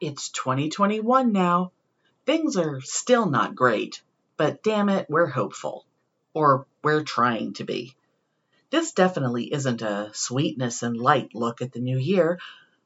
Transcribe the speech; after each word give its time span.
It's 0.00 0.28
2021 0.28 1.32
now. 1.32 1.72
Things 2.24 2.56
are 2.56 2.80
still 2.82 3.28
not 3.28 3.56
great, 3.56 4.00
but 4.36 4.62
damn 4.62 4.88
it, 4.88 5.10
we're 5.10 5.26
hopeful. 5.26 5.86
Or 6.32 6.68
we're 6.84 7.02
trying 7.02 7.54
to 7.54 7.64
be. 7.64 7.96
This 8.70 8.92
definitely 8.92 9.52
isn't 9.52 9.82
a 9.82 10.12
sweetness 10.14 10.84
and 10.84 10.96
light 10.96 11.34
look 11.34 11.62
at 11.62 11.72
the 11.72 11.80
new 11.80 11.98
year, 11.98 12.38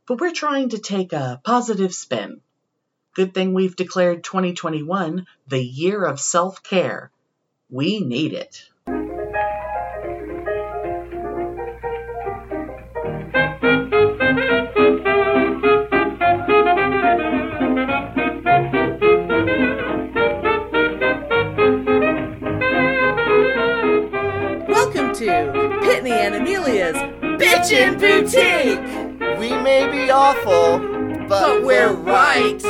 but 0.06 0.22
we're 0.22 0.32
trying 0.32 0.70
to 0.70 0.78
take 0.78 1.12
a 1.12 1.38
positive 1.44 1.94
spin. 1.94 2.40
Good 3.12 3.34
thing 3.34 3.52
we've 3.52 3.76
declared 3.76 4.24
2021 4.24 5.26
the 5.48 5.62
year 5.62 6.02
of 6.02 6.18
self 6.18 6.62
care. 6.62 7.10
We 7.68 8.00
need 8.00 8.32
it. 8.32 8.70
Bitchin' 27.62 28.00
Boutique! 28.00 29.38
We 29.38 29.50
may 29.50 29.88
be 29.88 30.10
awful, 30.10 30.80
but, 31.28 31.28
But 31.28 31.62
we're 31.62 31.92
right! 31.92 32.60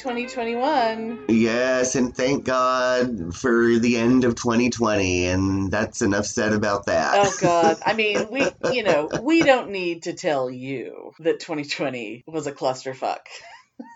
2021! 0.00 1.26
Yes, 1.28 1.94
and 1.94 2.16
thank 2.16 2.44
God 2.44 3.34
for 3.34 3.78
the 3.78 3.98
end 3.98 4.24
of 4.24 4.34
2020, 4.34 5.26
and 5.26 5.70
that's 5.70 6.00
enough 6.00 6.24
said 6.24 6.54
about 6.54 6.86
that. 6.86 7.12
Oh 7.14 7.36
God! 7.38 7.76
I 7.84 7.92
mean, 7.92 8.28
we, 8.32 8.48
you 8.72 8.82
know, 8.82 9.10
we 9.20 9.42
don't 9.42 9.70
need 9.70 10.04
to 10.04 10.14
tell 10.14 10.50
you 10.50 11.12
that 11.18 11.40
2020 11.40 12.24
was 12.26 12.46
a 12.46 12.52
clusterfuck. 12.52 13.18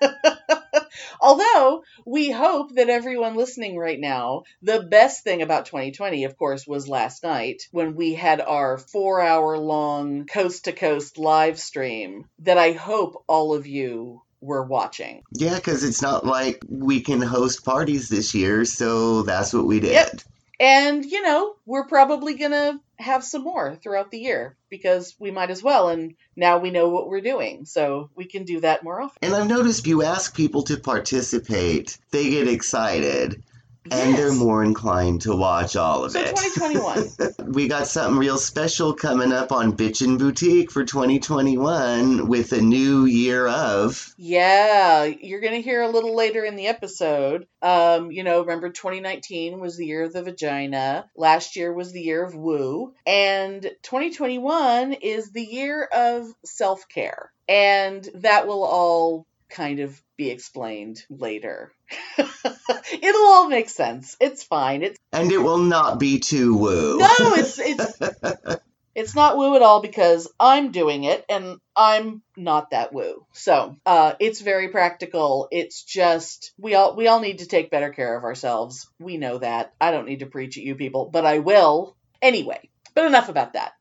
Although 1.20 1.84
we 2.06 2.30
hope 2.30 2.74
that 2.74 2.88
everyone 2.90 3.36
listening 3.36 3.78
right 3.78 3.98
now, 3.98 4.42
the 4.62 4.82
best 4.82 5.24
thing 5.24 5.40
about 5.40 5.66
2020, 5.66 6.24
of 6.24 6.36
course, 6.36 6.66
was 6.66 6.88
last 6.88 7.22
night 7.22 7.62
when 7.70 7.94
we 7.94 8.14
had 8.14 8.40
our 8.40 8.76
four 8.78 9.20
hour 9.20 9.56
long 9.58 10.26
coast 10.26 10.64
to 10.64 10.72
coast 10.72 11.18
live 11.18 11.58
stream 11.58 12.26
that 12.40 12.58
I 12.58 12.72
hope 12.72 13.24
all 13.26 13.54
of 13.54 13.66
you 13.66 14.20
were 14.44 14.62
watching. 14.62 15.22
Yeah, 15.32 15.56
because 15.56 15.82
it's 15.82 16.02
not 16.02 16.26
like 16.26 16.62
we 16.68 17.00
can 17.00 17.22
host 17.22 17.64
parties 17.64 18.08
this 18.08 18.34
year, 18.34 18.64
so 18.64 19.22
that's 19.22 19.52
what 19.52 19.66
we 19.66 19.80
did. 19.80 19.92
Yep. 19.92 20.20
And, 20.60 21.04
you 21.04 21.22
know, 21.22 21.56
we're 21.66 21.86
probably 21.86 22.34
going 22.34 22.52
to 22.52 22.78
have 22.98 23.24
some 23.24 23.42
more 23.42 23.74
throughout 23.74 24.12
the 24.12 24.20
year 24.20 24.56
because 24.70 25.16
we 25.18 25.32
might 25.32 25.50
as 25.50 25.62
well. 25.64 25.88
And 25.88 26.14
now 26.36 26.58
we 26.58 26.70
know 26.70 26.90
what 26.90 27.08
we're 27.08 27.20
doing. 27.20 27.64
So 27.64 28.10
we 28.14 28.26
can 28.26 28.44
do 28.44 28.60
that 28.60 28.84
more 28.84 29.00
often. 29.00 29.18
And 29.20 29.34
I've 29.34 29.48
noticed 29.48 29.86
you 29.86 30.04
ask 30.04 30.36
people 30.36 30.62
to 30.64 30.76
participate, 30.76 31.98
they 32.12 32.30
get 32.30 32.46
excited, 32.46 33.42
and 33.90 34.10
Yes. 34.10 34.16
they're 34.18 34.32
more 34.32 34.64
inclined 34.64 35.22
to 35.22 35.36
watch 35.36 35.76
all 35.76 36.04
of 36.04 36.12
So 36.12 36.20
it. 36.20 36.34
2021. 36.36 37.52
we 37.52 37.68
got 37.68 37.86
something 37.86 38.18
real 38.18 38.38
special 38.38 38.94
coming 38.94 39.32
up 39.32 39.52
on 39.52 39.76
Bitchin' 39.76 40.18
Boutique 40.18 40.70
for 40.70 40.84
2021 40.84 42.28
with 42.28 42.52
a 42.52 42.60
new 42.60 43.04
year 43.04 43.46
of. 43.46 44.14
yeah, 44.16 45.04
you're 45.04 45.40
going 45.40 45.54
to 45.54 45.60
hear 45.62 45.82
a 45.82 45.88
little 45.88 46.16
later 46.16 46.44
in 46.44 46.56
the 46.56 46.66
episode. 46.66 47.46
Um, 47.62 48.10
you 48.10 48.24
know, 48.24 48.40
remember 48.40 48.70
2019 48.70 49.60
was 49.60 49.76
the 49.76 49.86
year 49.86 50.04
of 50.04 50.12
the 50.12 50.22
vagina. 50.22 51.10
Last 51.16 51.56
year 51.56 51.72
was 51.72 51.92
the 51.92 52.00
year 52.02 52.24
of 52.24 52.34
woo. 52.34 52.94
And 53.06 53.62
2021 53.82 54.92
is 54.94 55.30
the 55.30 55.42
year 55.44 55.82
of 55.84 56.26
self 56.44 56.88
care. 56.88 57.30
And 57.48 58.08
that 58.14 58.46
will 58.46 58.64
all 58.64 59.26
kind 59.54 59.80
of 59.80 60.00
be 60.16 60.30
explained 60.30 61.02
later. 61.08 61.72
It'll 62.18 63.26
all 63.26 63.48
make 63.48 63.68
sense. 63.68 64.16
It's 64.20 64.42
fine. 64.42 64.82
It's 64.82 64.98
And 65.12 65.30
it 65.32 65.38
will 65.38 65.58
not 65.58 65.98
be 65.98 66.18
too 66.18 66.56
woo. 66.56 66.98
no, 66.98 67.08
it's 67.34 67.58
it's 67.58 67.98
it's 68.94 69.14
not 69.14 69.36
woo 69.36 69.56
at 69.56 69.62
all 69.62 69.80
because 69.80 70.30
I'm 70.38 70.72
doing 70.72 71.04
it 71.04 71.24
and 71.28 71.58
I'm 71.76 72.22
not 72.36 72.70
that 72.70 72.92
woo. 72.92 73.26
So 73.32 73.76
uh, 73.86 74.14
it's 74.18 74.40
very 74.40 74.68
practical. 74.68 75.48
It's 75.50 75.82
just 75.82 76.52
we 76.58 76.74
all 76.74 76.96
we 76.96 77.06
all 77.06 77.20
need 77.20 77.38
to 77.38 77.46
take 77.46 77.70
better 77.70 77.90
care 77.90 78.16
of 78.16 78.24
ourselves. 78.24 78.90
We 78.98 79.16
know 79.16 79.38
that. 79.38 79.72
I 79.80 79.92
don't 79.92 80.06
need 80.06 80.20
to 80.20 80.26
preach 80.26 80.58
at 80.58 80.64
you 80.64 80.74
people, 80.74 81.08
but 81.12 81.24
I 81.24 81.38
will 81.38 81.96
anyway. 82.20 82.68
But 82.94 83.06
enough 83.06 83.28
about 83.28 83.54
that. 83.54 83.72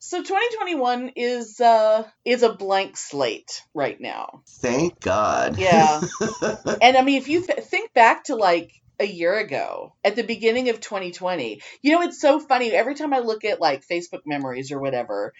So 0.00 0.18
2021 0.22 1.12
is 1.16 1.60
uh 1.60 2.04
is 2.24 2.42
a 2.42 2.52
blank 2.52 2.96
slate 2.96 3.62
right 3.74 4.00
now. 4.00 4.42
Thank 4.60 5.00
God. 5.00 5.58
Yeah. 5.58 6.02
and 6.80 6.96
I 6.96 7.02
mean, 7.02 7.20
if 7.20 7.28
you 7.28 7.46
th- 7.46 7.60
think 7.60 7.92
back 7.92 8.24
to 8.24 8.36
like 8.36 8.72
a 9.00 9.06
year 9.06 9.38
ago 9.38 9.94
at 10.04 10.16
the 10.16 10.22
beginning 10.22 10.68
of 10.70 10.80
2020, 10.80 11.62
you 11.82 11.92
know, 11.92 12.02
it's 12.02 12.20
so 12.20 12.40
funny. 12.40 12.70
Every 12.72 12.94
time 12.94 13.12
I 13.12 13.20
look 13.20 13.44
at 13.44 13.60
like 13.60 13.86
Facebook 13.86 14.22
memories 14.24 14.72
or 14.72 14.80
whatever, 14.80 15.32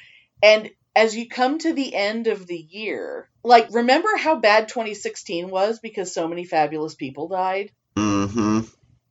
and 0.42 0.70
as 0.94 1.16
you 1.16 1.28
come 1.28 1.58
to 1.58 1.72
the 1.72 1.94
end 1.94 2.26
of 2.26 2.46
the 2.46 2.56
year, 2.58 3.30
like, 3.44 3.68
remember 3.72 4.08
how 4.16 4.40
bad 4.40 4.68
2016 4.68 5.48
was 5.48 5.78
because 5.78 6.12
so 6.12 6.26
many 6.26 6.44
fabulous 6.44 6.96
people 6.96 7.28
died? 7.28 7.70
hmm 7.96 8.60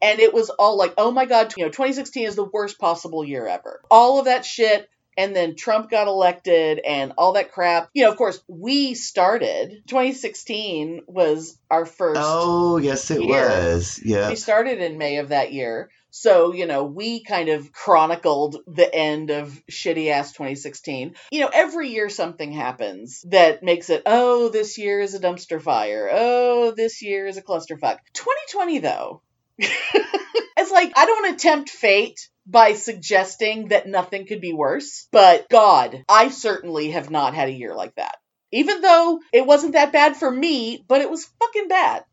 And 0.02 0.20
it 0.20 0.34
was 0.34 0.50
all 0.50 0.78
like, 0.78 0.94
oh 0.98 1.12
my 1.12 1.26
God, 1.26 1.54
you 1.58 1.64
know, 1.64 1.70
2016 1.70 2.28
is 2.28 2.36
the 2.36 2.44
worst 2.44 2.78
possible 2.78 3.24
year 3.24 3.48
ever. 3.48 3.82
All 3.90 4.20
of 4.20 4.26
that 4.26 4.46
shit. 4.46 4.90
And 5.18 5.36
then 5.36 5.56
Trump 5.56 5.90
got 5.90 6.08
elected 6.08 6.80
and 6.80 7.14
all 7.18 7.34
that 7.34 7.52
crap. 7.52 7.90
You 7.94 8.04
know, 8.04 8.12
of 8.12 8.18
course, 8.18 8.40
we 8.48 8.94
started. 8.94 9.82
2016 9.88 11.02
was 11.08 11.58
our 11.70 11.86
first. 11.86 12.22
Oh, 12.24 12.78
yes, 12.78 13.10
it 13.10 13.24
Year. 13.24 13.50
was. 13.50 14.00
Yeah. 14.04 14.30
We 14.30 14.36
started 14.36 14.80
in 14.80 14.98
May 14.98 15.18
of 15.18 15.30
that 15.30 15.52
year. 15.52 15.90
So, 16.10 16.54
you 16.54 16.66
know, 16.66 16.84
we 16.84 17.24
kind 17.24 17.50
of 17.50 17.72
chronicled 17.72 18.58
the 18.66 18.94
end 18.94 19.30
of 19.30 19.62
shitty 19.70 20.10
ass 20.10 20.32
2016. 20.32 21.16
You 21.32 21.42
know, 21.42 21.52
every 21.54 21.90
year 21.90 22.10
something 22.10 22.52
happens 22.52 23.24
that 23.30 23.62
makes 23.62 23.90
it, 23.90 24.04
oh, 24.06 24.50
this 24.50 24.78
year 24.78 25.00
is 25.02 25.14
a 25.14 25.20
dumpster 25.20 25.62
fire. 25.62 26.10
Oh, 26.12 26.74
this 26.76 27.02
year 27.02 27.28
is 27.28 27.38
a 27.38 27.44
clusterfuck. 27.44 27.98
2020, 28.14 28.80
though, 28.80 29.22
it's 29.60 30.72
like, 30.72 30.94
I 30.96 31.06
don't 31.06 31.34
attempt 31.34 31.70
fate 31.70 32.30
by 32.48 32.74
suggesting 32.74 33.68
that 33.68 33.88
nothing 33.88 34.26
could 34.26 34.42
be 34.42 34.54
worse, 34.54 35.08
but 35.12 35.50
God, 35.50 36.04
I 36.08 36.30
certainly 36.30 36.92
have 36.92 37.12
not 37.12 37.34
had 37.34 37.50
a 37.50 37.54
year 37.54 37.76
like 37.76 37.96
that. 37.96 38.18
Even 38.54 38.82
though 38.82 39.20
it 39.34 39.46
wasn't 39.46 39.74
that 39.74 39.92
bad 39.92 40.16
for 40.16 40.32
me, 40.32 40.84
but 40.88 41.02
it 41.02 41.10
was 41.10 41.30
fucking 41.40 41.68
bad. 41.68 42.06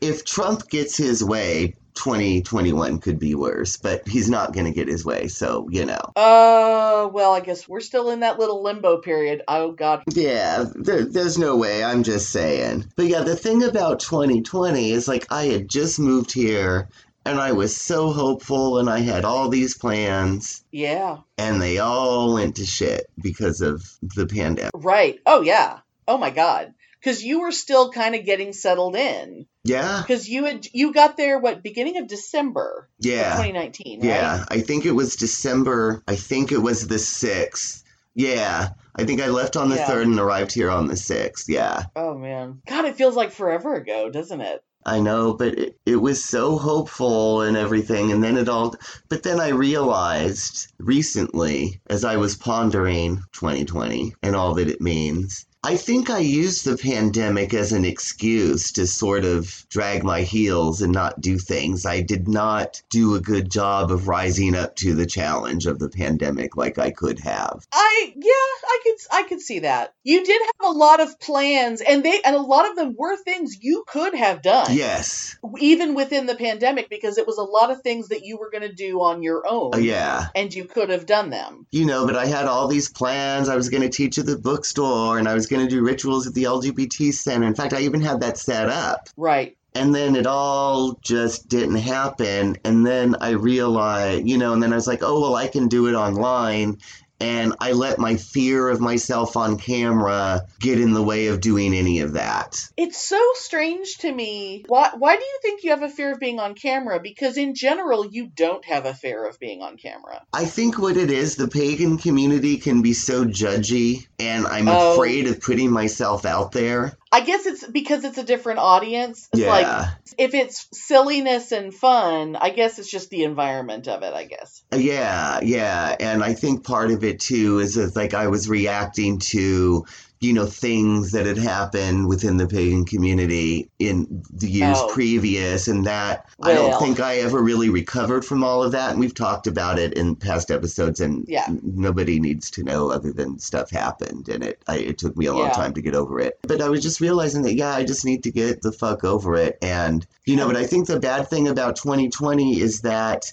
If 0.00 0.24
Trump 0.24 0.68
gets 0.68 0.96
his 0.96 1.24
way, 1.24 1.74
2021 1.94 2.98
could 2.98 3.18
be 3.18 3.34
worse, 3.34 3.76
but 3.76 4.06
he's 4.06 4.28
not 4.28 4.52
going 4.52 4.66
to 4.66 4.72
get 4.72 4.88
his 4.88 5.04
way, 5.04 5.28
so, 5.28 5.66
you 5.70 5.84
know. 5.84 6.12
Uh, 6.16 7.08
well, 7.12 7.32
I 7.32 7.40
guess 7.40 7.68
we're 7.68 7.80
still 7.80 8.10
in 8.10 8.20
that 8.20 8.38
little 8.38 8.62
limbo 8.62 8.98
period. 8.98 9.42
Oh, 9.48 9.72
God. 9.72 10.02
Yeah, 10.12 10.64
there, 10.74 11.04
there's 11.04 11.38
no 11.38 11.56
way. 11.56 11.82
I'm 11.82 12.02
just 12.02 12.30
saying. 12.30 12.92
But 12.96 13.06
yeah, 13.06 13.22
the 13.22 13.36
thing 13.36 13.62
about 13.62 14.00
2020 14.00 14.90
is 14.90 15.08
like 15.08 15.26
I 15.30 15.44
had 15.44 15.68
just 15.68 15.98
moved 15.98 16.32
here 16.32 16.88
and 17.26 17.40
I 17.40 17.52
was 17.52 17.76
so 17.76 18.12
hopeful 18.12 18.78
and 18.78 18.88
I 18.90 18.98
had 19.00 19.24
all 19.24 19.48
these 19.48 19.76
plans 19.76 20.64
Yeah. 20.70 21.18
and 21.38 21.60
they 21.60 21.78
all 21.78 22.34
went 22.34 22.56
to 22.56 22.66
shit 22.66 23.06
because 23.20 23.60
of 23.60 23.82
the 24.02 24.26
pandemic. 24.26 24.70
Right. 24.74 25.18
Oh, 25.26 25.40
yeah. 25.42 25.78
Oh, 26.06 26.18
my 26.18 26.30
God. 26.30 26.74
Because 27.00 27.22
you 27.22 27.40
were 27.42 27.52
still 27.52 27.90
kind 27.90 28.14
of 28.14 28.24
getting 28.24 28.52
settled 28.52 28.96
in. 28.96 29.46
Yeah, 29.66 30.02
Because 30.06 30.28
you 30.28 30.44
had 30.44 30.66
you 30.72 30.92
got 30.92 31.16
there 31.16 31.38
what 31.38 31.62
beginning 31.62 31.96
of 31.98 32.06
December 32.06 32.88
of 33.00 33.06
yeah, 33.06 33.30
2019, 33.30 34.00
right? 34.00 34.06
yeah. 34.06 34.44
I 34.48 34.60
think 34.60 34.84
it 34.84 34.92
was 34.92 35.16
December. 35.16 36.02
I 36.06 36.16
think 36.16 36.52
it 36.52 36.58
was 36.58 36.86
the 36.86 36.96
6th. 36.98 37.82
Yeah, 38.14 38.68
I 38.94 39.04
think 39.04 39.20
I 39.22 39.28
left 39.28 39.56
on 39.56 39.70
the 39.70 39.76
Yeah. 39.76 39.86
3rd 39.88 40.02
and 40.02 40.18
arrived 40.20 40.52
here 40.52 40.70
on 40.70 40.86
the 40.86 40.94
6th. 40.96 41.44
Yeah. 41.48 41.84
Oh 41.96 42.14
man, 42.14 42.60
God, 42.66 42.84
it 42.84 42.96
feels 42.96 43.16
like 43.16 43.32
forever 43.32 43.74
ago, 43.74 44.10
doesn't 44.10 44.40
it? 44.42 44.62
I 44.86 45.00
know, 45.00 45.32
but 45.32 45.58
it, 45.58 45.78
it 45.86 45.96
was 45.96 46.22
so 46.24 46.58
hopeful 46.58 47.40
and 47.40 47.56
everything. 47.56 48.12
And 48.12 48.22
then 48.22 48.36
it 48.36 48.48
all, 48.48 48.74
but 49.08 49.22
then 49.22 49.40
I 49.40 49.48
realized 49.48 50.72
recently, 50.78 51.80
as 51.88 52.04
I 52.04 52.16
was 52.16 52.36
pondering 52.36 53.22
2020 53.32 54.14
and 54.22 54.36
all 54.36 54.54
that 54.54 54.68
it 54.68 54.80
means, 54.80 55.46
I 55.64 55.78
think 55.78 56.10
I 56.10 56.18
used 56.18 56.66
the 56.66 56.76
pandemic 56.76 57.54
as 57.54 57.72
an 57.72 57.86
excuse 57.86 58.70
to 58.72 58.86
sort 58.86 59.24
of 59.24 59.66
drag 59.70 60.04
my 60.04 60.20
heels 60.20 60.82
and 60.82 60.92
not 60.92 61.22
do 61.22 61.38
things. 61.38 61.86
I 61.86 62.02
did 62.02 62.28
not 62.28 62.82
do 62.90 63.14
a 63.14 63.20
good 63.20 63.50
job 63.50 63.90
of 63.90 64.06
rising 64.06 64.54
up 64.54 64.76
to 64.76 64.94
the 64.94 65.06
challenge 65.06 65.64
of 65.64 65.78
the 65.78 65.88
pandemic 65.88 66.58
like 66.58 66.76
I 66.78 66.90
could 66.90 67.18
have. 67.20 67.66
I 67.72 68.12
yeah, 68.14 68.30
I 68.30 68.80
could 68.82 68.94
I 69.10 69.22
could 69.22 69.40
see 69.40 69.60
that. 69.60 69.94
You 70.02 70.22
did 70.22 70.42
have 70.42 70.70
a 70.70 70.76
lot 70.76 71.00
of 71.00 71.18
plans 71.18 71.80
and 71.80 72.04
they 72.04 72.20
and 72.22 72.36
a 72.36 72.40
lot 72.40 72.68
of 72.68 72.76
them 72.76 72.94
were 72.98 73.16
things 73.16 73.56
you 73.62 73.84
could 73.88 74.14
have 74.14 74.42
done. 74.42 74.66
Yes. 74.70 75.38
Even 75.60 75.94
within 75.94 76.26
the 76.26 76.36
pandemic 76.36 76.90
because 76.90 77.16
it 77.16 77.26
was 77.26 77.38
a 77.38 77.42
lot 77.42 77.70
of 77.70 77.80
things 77.80 78.08
that 78.08 78.26
you 78.26 78.36
were 78.36 78.50
going 78.50 78.68
to 78.68 78.74
do 78.74 79.00
on 79.00 79.22
your 79.22 79.42
own. 79.48 79.76
Uh, 79.76 79.78
yeah. 79.78 80.26
And 80.34 80.52
you 80.52 80.66
could 80.66 80.90
have 80.90 81.06
done 81.06 81.30
them. 81.30 81.66
You 81.70 81.86
know, 81.86 82.04
but 82.04 82.16
I 82.16 82.26
had 82.26 82.44
all 82.44 82.68
these 82.68 82.90
plans. 82.90 83.48
I 83.48 83.56
was 83.56 83.70
going 83.70 83.82
to 83.82 83.88
teach 83.88 84.18
at 84.18 84.26
the 84.26 84.36
bookstore 84.36 85.18
and 85.18 85.26
I 85.26 85.32
was 85.32 85.46
going 85.54 85.68
to 85.68 85.74
do 85.74 85.82
rituals 85.82 86.26
at 86.26 86.34
the 86.34 86.44
LGBT 86.44 87.12
center. 87.12 87.46
In 87.46 87.54
fact, 87.54 87.72
I 87.72 87.80
even 87.80 88.00
had 88.00 88.20
that 88.20 88.38
set 88.38 88.68
up. 88.68 89.08
Right. 89.16 89.56
And 89.76 89.94
then 89.94 90.14
it 90.14 90.26
all 90.26 90.98
just 91.02 91.48
didn't 91.48 91.76
happen. 91.76 92.56
And 92.64 92.86
then 92.86 93.16
I 93.20 93.30
realized, 93.30 94.26
you 94.26 94.38
know, 94.38 94.52
and 94.52 94.62
then 94.62 94.72
I 94.72 94.76
was 94.76 94.86
like, 94.86 95.02
oh, 95.02 95.20
well, 95.20 95.34
I 95.34 95.48
can 95.48 95.66
do 95.66 95.88
it 95.88 95.94
online 95.94 96.78
and 97.20 97.54
I 97.60 97.72
let 97.72 97.98
my 97.98 98.16
fear 98.16 98.68
of 98.68 98.80
myself 98.80 99.36
on 99.36 99.58
camera 99.58 100.42
get 100.60 100.80
in 100.80 100.92
the 100.92 101.02
way 101.02 101.28
of 101.28 101.40
doing 101.40 101.74
any 101.74 102.00
of 102.00 102.14
that. 102.14 102.68
It's 102.76 102.98
so 102.98 103.20
strange 103.34 103.98
to 103.98 104.12
me. 104.12 104.64
Why 104.68 104.90
why 104.98 105.16
do 105.16 105.22
you 105.22 105.38
think 105.42 105.62
you 105.64 105.70
have 105.70 105.82
a 105.82 105.88
fear 105.88 106.12
of 106.12 106.20
being 106.20 106.40
on 106.40 106.54
camera? 106.54 107.00
Because 107.00 107.36
in 107.36 107.54
general 107.54 108.06
you 108.06 108.26
don't 108.26 108.64
have 108.64 108.86
a 108.86 108.94
fear 108.94 109.26
of 109.26 109.38
being 109.38 109.62
on 109.62 109.76
camera. 109.76 110.22
I 110.32 110.44
think 110.44 110.78
what 110.78 110.96
it 110.96 111.10
is, 111.10 111.36
the 111.36 111.48
pagan 111.48 111.98
community 111.98 112.56
can 112.58 112.82
be 112.82 112.92
so 112.92 113.24
judgy 113.24 114.06
and 114.18 114.46
I'm 114.46 114.68
Oh. 114.68 114.94
afraid 114.94 115.26
of 115.28 115.40
putting 115.40 115.70
myself 115.70 116.24
out 116.24 116.52
there. 116.52 116.96
I 117.14 117.20
guess 117.20 117.46
it's 117.46 117.64
because 117.64 118.02
it's 118.02 118.18
a 118.18 118.24
different 118.24 118.58
audience. 118.58 119.28
It's 119.32 119.40
Yeah. 119.42 119.48
like 119.48 119.88
if 120.18 120.34
it's 120.34 120.66
silliness 120.72 121.52
and 121.52 121.72
fun, 121.72 122.34
I 122.34 122.50
guess 122.50 122.80
it's 122.80 122.90
just 122.90 123.08
the 123.08 123.22
environment 123.22 123.86
of 123.86 124.02
it, 124.02 124.12
I 124.12 124.24
guess. 124.24 124.64
Yeah, 124.74 125.38
yeah, 125.40 125.94
and 126.00 126.24
I 126.24 126.34
think 126.34 126.64
part 126.64 126.90
of 126.90 127.04
it 127.04 127.20
too 127.20 127.60
is 127.60 127.76
that 127.76 127.94
like 127.94 128.14
I 128.14 128.26
was 128.26 128.48
reacting 128.48 129.20
to 129.30 129.86
you 130.24 130.32
know 130.32 130.46
things 130.46 131.12
that 131.12 131.26
had 131.26 131.36
happened 131.36 132.08
within 132.08 132.38
the 132.38 132.46
pagan 132.46 132.84
community 132.86 133.68
in 133.78 134.22
the 134.32 134.48
years 134.48 134.78
Oh. 134.80 134.88
previous 134.92 135.68
and 135.68 135.84
that 135.84 136.24
I 136.42 136.54
don't 136.54 136.78
think 136.80 136.98
I 136.98 137.16
ever 137.16 137.42
really 137.42 137.68
recovered 137.68 138.24
from 138.24 138.42
all 138.42 138.62
of 138.62 138.72
that 138.72 138.90
and 138.92 138.98
we've 139.00 139.14
talked 139.14 139.46
about 139.46 139.78
it 139.78 139.92
in 139.94 140.16
past 140.16 140.50
episodes 140.50 140.98
and 141.00 141.24
Yeah. 141.28 141.46
nobody 141.62 142.18
needs 142.18 142.50
to 142.52 142.62
know 142.62 142.90
other 142.90 143.12
than 143.12 143.38
stuff 143.38 143.70
happened 143.70 144.28
and 144.30 144.42
it 144.42 144.62
I, 144.66 144.78
it 144.78 144.98
took 144.98 145.14
me 145.16 145.26
a 145.26 145.34
long 145.34 145.48
Yeah. 145.48 145.52
time 145.52 145.74
to 145.74 145.82
get 145.82 145.94
over 145.94 146.18
it 146.18 146.38
but 146.44 146.62
I 146.62 146.68
was 146.70 146.82
just 146.82 147.00
realizing 147.02 147.42
that 147.42 147.54
yeah 147.54 147.74
I 147.74 147.84
just 147.84 148.04
need 148.06 148.22
to 148.24 148.32
get 148.32 148.62
the 148.62 148.72
fuck 148.72 149.04
over 149.04 149.34
it 149.36 149.58
and 149.60 150.06
you 150.24 150.36
know 150.36 150.46
but 150.46 150.56
I 150.56 150.64
think 150.64 150.86
the 150.86 150.98
bad 150.98 151.28
thing 151.28 151.46
about 151.48 151.76
2020 151.76 152.60
is 152.60 152.80
that 152.80 153.30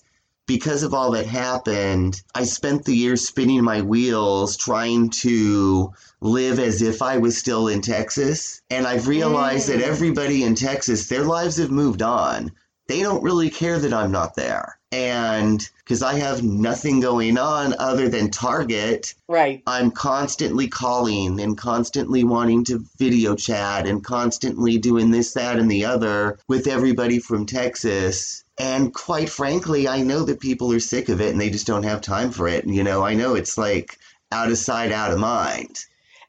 because 0.48 0.84
of 0.84 0.94
all 0.94 1.12
that 1.12 1.26
happened, 1.26 2.22
I 2.36 2.44
spent 2.44 2.86
the 2.86 2.96
year 2.96 3.16
spinning 3.16 3.64
my 3.64 3.82
wheels 3.82 4.58
trying 4.58 5.10
to 5.22 5.94
live 6.20 6.60
as 6.60 6.82
if 6.82 7.02
I 7.02 7.18
was 7.18 7.38
still 7.38 7.68
in 7.68 7.82
Texas. 7.82 8.62
And 8.70 8.86
I've 8.86 9.08
realized 9.08 9.68
that 9.70 9.80
Mm. 9.80 9.88
everybody 9.88 10.44
in 10.44 10.56
Texas, 10.56 11.08
their 11.08 11.24
lives 11.24 11.58
have 11.58 11.72
moved 11.72 12.02
on. 12.02 12.52
They 12.88 13.02
don't 13.02 13.24
really 13.24 13.50
care 13.50 13.80
that 13.80 13.94
I'm 13.94 14.12
not 14.12 14.36
there. 14.36 14.78
And 14.92 15.66
because 15.78 16.04
I 16.04 16.16
have 16.16 16.44
nothing 16.44 17.00
going 17.00 17.38
on 17.38 17.74
other 17.80 18.10
than 18.10 18.30
Target, 18.30 19.14
Right. 19.30 19.64
I'm 19.66 19.92
constantly 19.92 20.68
calling 20.68 21.40
and 21.40 21.58
constantly 21.58 22.26
wanting 22.26 22.66
to 22.66 22.84
video 22.98 23.36
chat 23.36 23.88
and 23.88 24.04
constantly 24.04 24.78
doing 24.78 25.12
this, 25.12 25.32
that, 25.34 25.58
and 25.58 25.72
the 25.72 25.86
other 25.86 26.38
with 26.50 26.68
everybody 26.68 27.20
from 27.20 27.46
Texas. 27.46 28.41
And 28.60 28.94
quite 28.94 29.30
frankly, 29.30 29.88
I 29.88 30.02
know 30.02 30.24
that 30.26 30.40
people 30.40 30.72
are 30.74 30.80
sick 30.80 31.10
of 31.10 31.22
it 31.22 31.32
and 31.32 31.42
they 31.42 31.50
just 31.50 31.68
don't 31.68 31.84
have 31.84 32.02
time 32.02 32.32
for 32.32 32.48
it. 32.48 32.68
You 32.68 32.84
know, 32.84 33.04
I 33.04 33.16
know 33.16 33.36
it's 33.36 33.58
like 33.58 33.98
out 34.32 34.52
of 34.52 34.58
sight, 34.58 34.92
out 34.92 35.12
of 35.12 35.20
mind. 35.20 35.78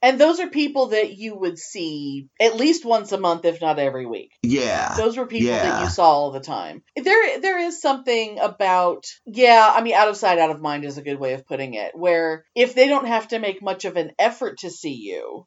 And 0.04 0.18
those 0.18 0.40
are 0.40 0.48
people 0.48 0.88
that 0.88 1.16
you 1.16 1.36
would 1.36 1.58
see 1.58 2.28
at 2.40 2.56
least 2.56 2.84
once 2.84 3.12
a 3.12 3.18
month, 3.18 3.44
if 3.44 3.60
not 3.60 3.78
every 3.78 4.04
week. 4.04 4.32
Yeah. 4.42 4.96
Those 4.96 5.16
were 5.16 5.26
people 5.26 5.52
that 5.52 5.84
you 5.84 5.88
saw 5.88 6.10
all 6.10 6.32
the 6.32 6.40
time. 6.40 6.82
There, 6.96 7.38
there 7.38 7.60
is 7.60 7.80
something 7.80 8.40
about, 8.40 9.06
yeah, 9.26 9.72
I 9.72 9.80
mean, 9.80 9.94
out 9.94 10.08
of 10.08 10.16
sight, 10.16 10.40
out 10.40 10.50
of 10.50 10.60
mind 10.60 10.84
is 10.84 10.98
a 10.98 11.02
good 11.02 11.20
way 11.20 11.34
of 11.34 11.46
putting 11.46 11.74
it. 11.74 11.92
Where 11.94 12.44
if 12.56 12.74
they 12.74 12.88
don't 12.88 13.06
have 13.06 13.28
to 13.28 13.38
make 13.38 13.62
much 13.62 13.84
of 13.84 13.96
an 13.96 14.10
effort 14.18 14.58
to 14.58 14.70
see 14.70 14.94
you, 14.94 15.46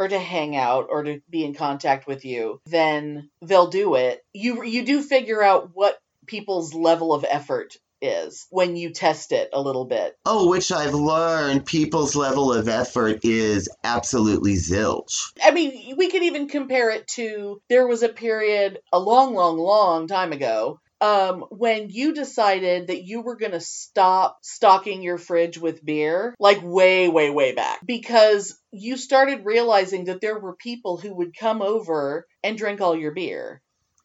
or 0.00 0.08
to 0.08 0.18
hang 0.18 0.56
out, 0.56 0.86
or 0.88 1.02
to 1.02 1.20
be 1.28 1.44
in 1.44 1.52
contact 1.52 2.06
with 2.06 2.24
you, 2.24 2.58
then 2.64 3.28
they'll 3.42 3.68
do 3.68 3.96
it. 3.96 4.22
You, 4.32 4.64
you 4.64 4.86
do 4.86 5.02
figure 5.02 5.42
out 5.42 5.72
what 5.74 5.98
people's 6.26 6.72
level 6.72 7.12
of 7.12 7.26
effort 7.28 7.76
is 8.00 8.46
when 8.48 8.76
you 8.76 8.94
test 8.94 9.30
it 9.30 9.50
a 9.52 9.60
little 9.60 9.84
bit. 9.84 10.16
Oh, 10.24 10.48
which 10.48 10.72
I've 10.72 10.94
learned 10.94 11.66
people's 11.66 12.16
level 12.16 12.50
of 12.50 12.66
effort 12.66 13.20
is 13.24 13.68
absolutely 13.84 14.54
zilch. 14.54 15.32
I 15.44 15.50
mean, 15.50 15.94
we 15.98 16.10
could 16.10 16.22
even 16.22 16.48
compare 16.48 16.88
it 16.88 17.06
to 17.08 17.60
there 17.68 17.86
was 17.86 18.02
a 18.02 18.08
period 18.08 18.78
a 18.94 18.98
long, 18.98 19.34
long, 19.34 19.58
long 19.58 20.06
time 20.06 20.32
ago 20.32 20.80
um, 21.00 21.44
when 21.50 21.88
you 21.90 22.12
decided 22.14 22.88
that 22.88 23.02
you 23.04 23.22
were 23.22 23.36
going 23.36 23.52
to 23.52 23.60
stop 23.60 24.38
stocking 24.42 25.02
your 25.02 25.18
fridge 25.18 25.58
with 25.58 25.84
beer, 25.84 26.34
like 26.38 26.60
way, 26.62 27.08
way, 27.08 27.30
way 27.30 27.54
back, 27.54 27.80
because 27.86 28.58
you 28.72 28.96
started 28.96 29.44
realizing 29.44 30.04
that 30.04 30.20
there 30.20 30.38
were 30.38 30.54
people 30.56 30.96
who 30.98 31.14
would 31.14 31.36
come 31.36 31.62
over 31.62 32.26
and 32.44 32.58
drink 32.58 32.80
all 32.80 32.96
your 32.96 33.12
beer. 33.12 33.62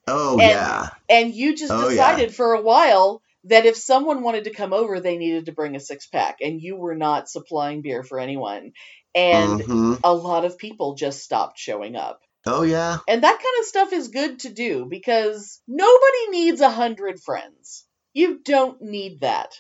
Oh, 0.08 0.40
And- 0.40 0.50
yeah. 0.50 0.90
And 1.08 1.34
you 1.36 1.56
just 1.56 1.72
Oh, 1.72 1.90
yeah. 1.90 1.90
decided 1.90 2.34
for 2.34 2.54
a 2.54 2.62
while 2.62 3.22
that 3.44 3.68
if 3.68 3.76
someone 3.78 4.24
wanted 4.24 4.46
to 4.46 4.50
come 4.54 4.74
over, 4.74 5.00
they 5.00 5.18
needed 5.18 5.46
to 5.46 5.52
bring 5.52 5.76
a 5.76 5.80
six 5.80 6.08
pack, 6.08 6.38
and 6.42 6.60
you 6.60 6.76
were 6.76 6.96
not 6.96 7.30
supplying 7.30 7.82
beer 7.84 8.02
for 8.04 8.20
anyone. 8.20 8.72
And 9.14 9.62
Mhm. 9.62 10.00
a 10.04 10.14
lot 10.14 10.46
of 10.46 10.58
people 10.58 10.96
just 10.96 11.22
stopped 11.24 11.60
showing 11.60 11.96
up. 11.96 12.22
Oh, 12.46 12.64
yeah. 12.64 13.00
And 13.08 13.24
that 13.24 13.34
kind 13.34 13.60
of 13.60 13.66
stuff 13.66 13.94
is 13.94 14.10
good 14.10 14.40
to 14.40 14.50
do 14.50 14.86
because 14.90 15.62
nobody 15.68 16.30
needs 16.30 16.62
a 16.62 16.70
hundred 16.70 17.20
friends. 17.20 17.86
You 18.14 18.40
don't 18.44 18.82
need 18.82 19.22
that. 19.22 19.60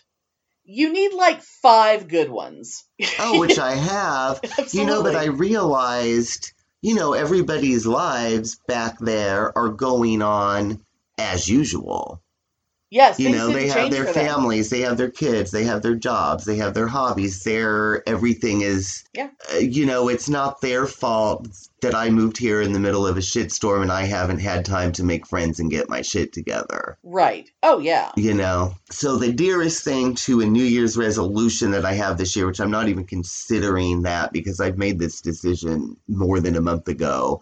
You 0.63 0.91
need 0.93 1.13
like 1.13 1.41
five 1.41 2.07
good 2.07 2.29
ones. 2.29 2.83
Oh, 3.19 3.39
which 3.39 3.59
I 3.59 3.71
have. 3.75 4.39
You 4.71 4.85
know, 4.85 5.03
but 5.03 5.15
I 5.15 5.25
realized, 5.25 6.53
you 6.81 6.95
know, 6.95 7.13
everybody's 7.13 7.85
lives 7.85 8.59
back 8.67 8.99
there 8.99 9.55
are 9.57 9.69
going 9.69 10.21
on 10.21 10.81
as 11.17 11.47
usual. 11.49 12.21
Yes, 12.89 13.19
You 13.19 13.29
know, 13.29 13.49
they 13.49 13.67
have 13.67 13.91
their 13.91 14.05
families, 14.05 14.69
they 14.69 14.81
have 14.81 14.97
their 14.97 15.09
kids, 15.09 15.51
they 15.51 15.63
have 15.63 15.81
their 15.81 15.95
jobs, 15.95 16.45
they 16.45 16.57
have 16.57 16.73
their 16.73 16.87
hobbies. 16.87 17.43
Their 17.43 18.07
everything 18.07 18.61
is, 18.61 19.03
Yeah. 19.13 19.29
uh, 19.53 19.57
you 19.57 19.85
know, 19.85 20.07
it's 20.07 20.29
not 20.29 20.61
their 20.61 20.85
fault 20.85 21.47
that 21.81 21.95
I 21.95 22.09
moved 22.09 22.37
here 22.37 22.61
in 22.61 22.73
the 22.73 22.79
middle 22.79 23.05
of 23.05 23.17
a 23.17 23.21
shitstorm 23.21 23.81
and 23.81 23.91
I 23.91 24.05
haven't 24.05 24.39
had 24.39 24.65
time 24.65 24.91
to 24.93 25.03
make 25.03 25.27
friends 25.27 25.59
and 25.59 25.69
get 25.69 25.89
my 25.89 26.01
shit 26.01 26.33
together. 26.33 26.97
Right. 27.03 27.49
Oh 27.61 27.79
yeah. 27.79 28.11
You 28.15 28.33
know, 28.33 28.75
so 28.89 29.17
the 29.17 29.31
dearest 29.31 29.83
thing 29.83 30.15
to 30.15 30.41
a 30.41 30.45
New 30.45 30.63
Year's 30.63 30.97
resolution 30.97 31.71
that 31.71 31.85
I 31.85 31.93
have 31.93 32.17
this 32.17 32.35
year, 32.35 32.47
which 32.47 32.59
I'm 32.59 32.71
not 32.71 32.87
even 32.87 33.05
considering 33.05 34.03
that 34.03 34.31
because 34.33 34.59
I've 34.59 34.77
made 34.77 34.99
this 34.99 35.21
decision 35.21 35.97
more 36.07 36.39
than 36.39 36.55
a 36.55 36.61
month 36.61 36.87
ago, 36.87 37.41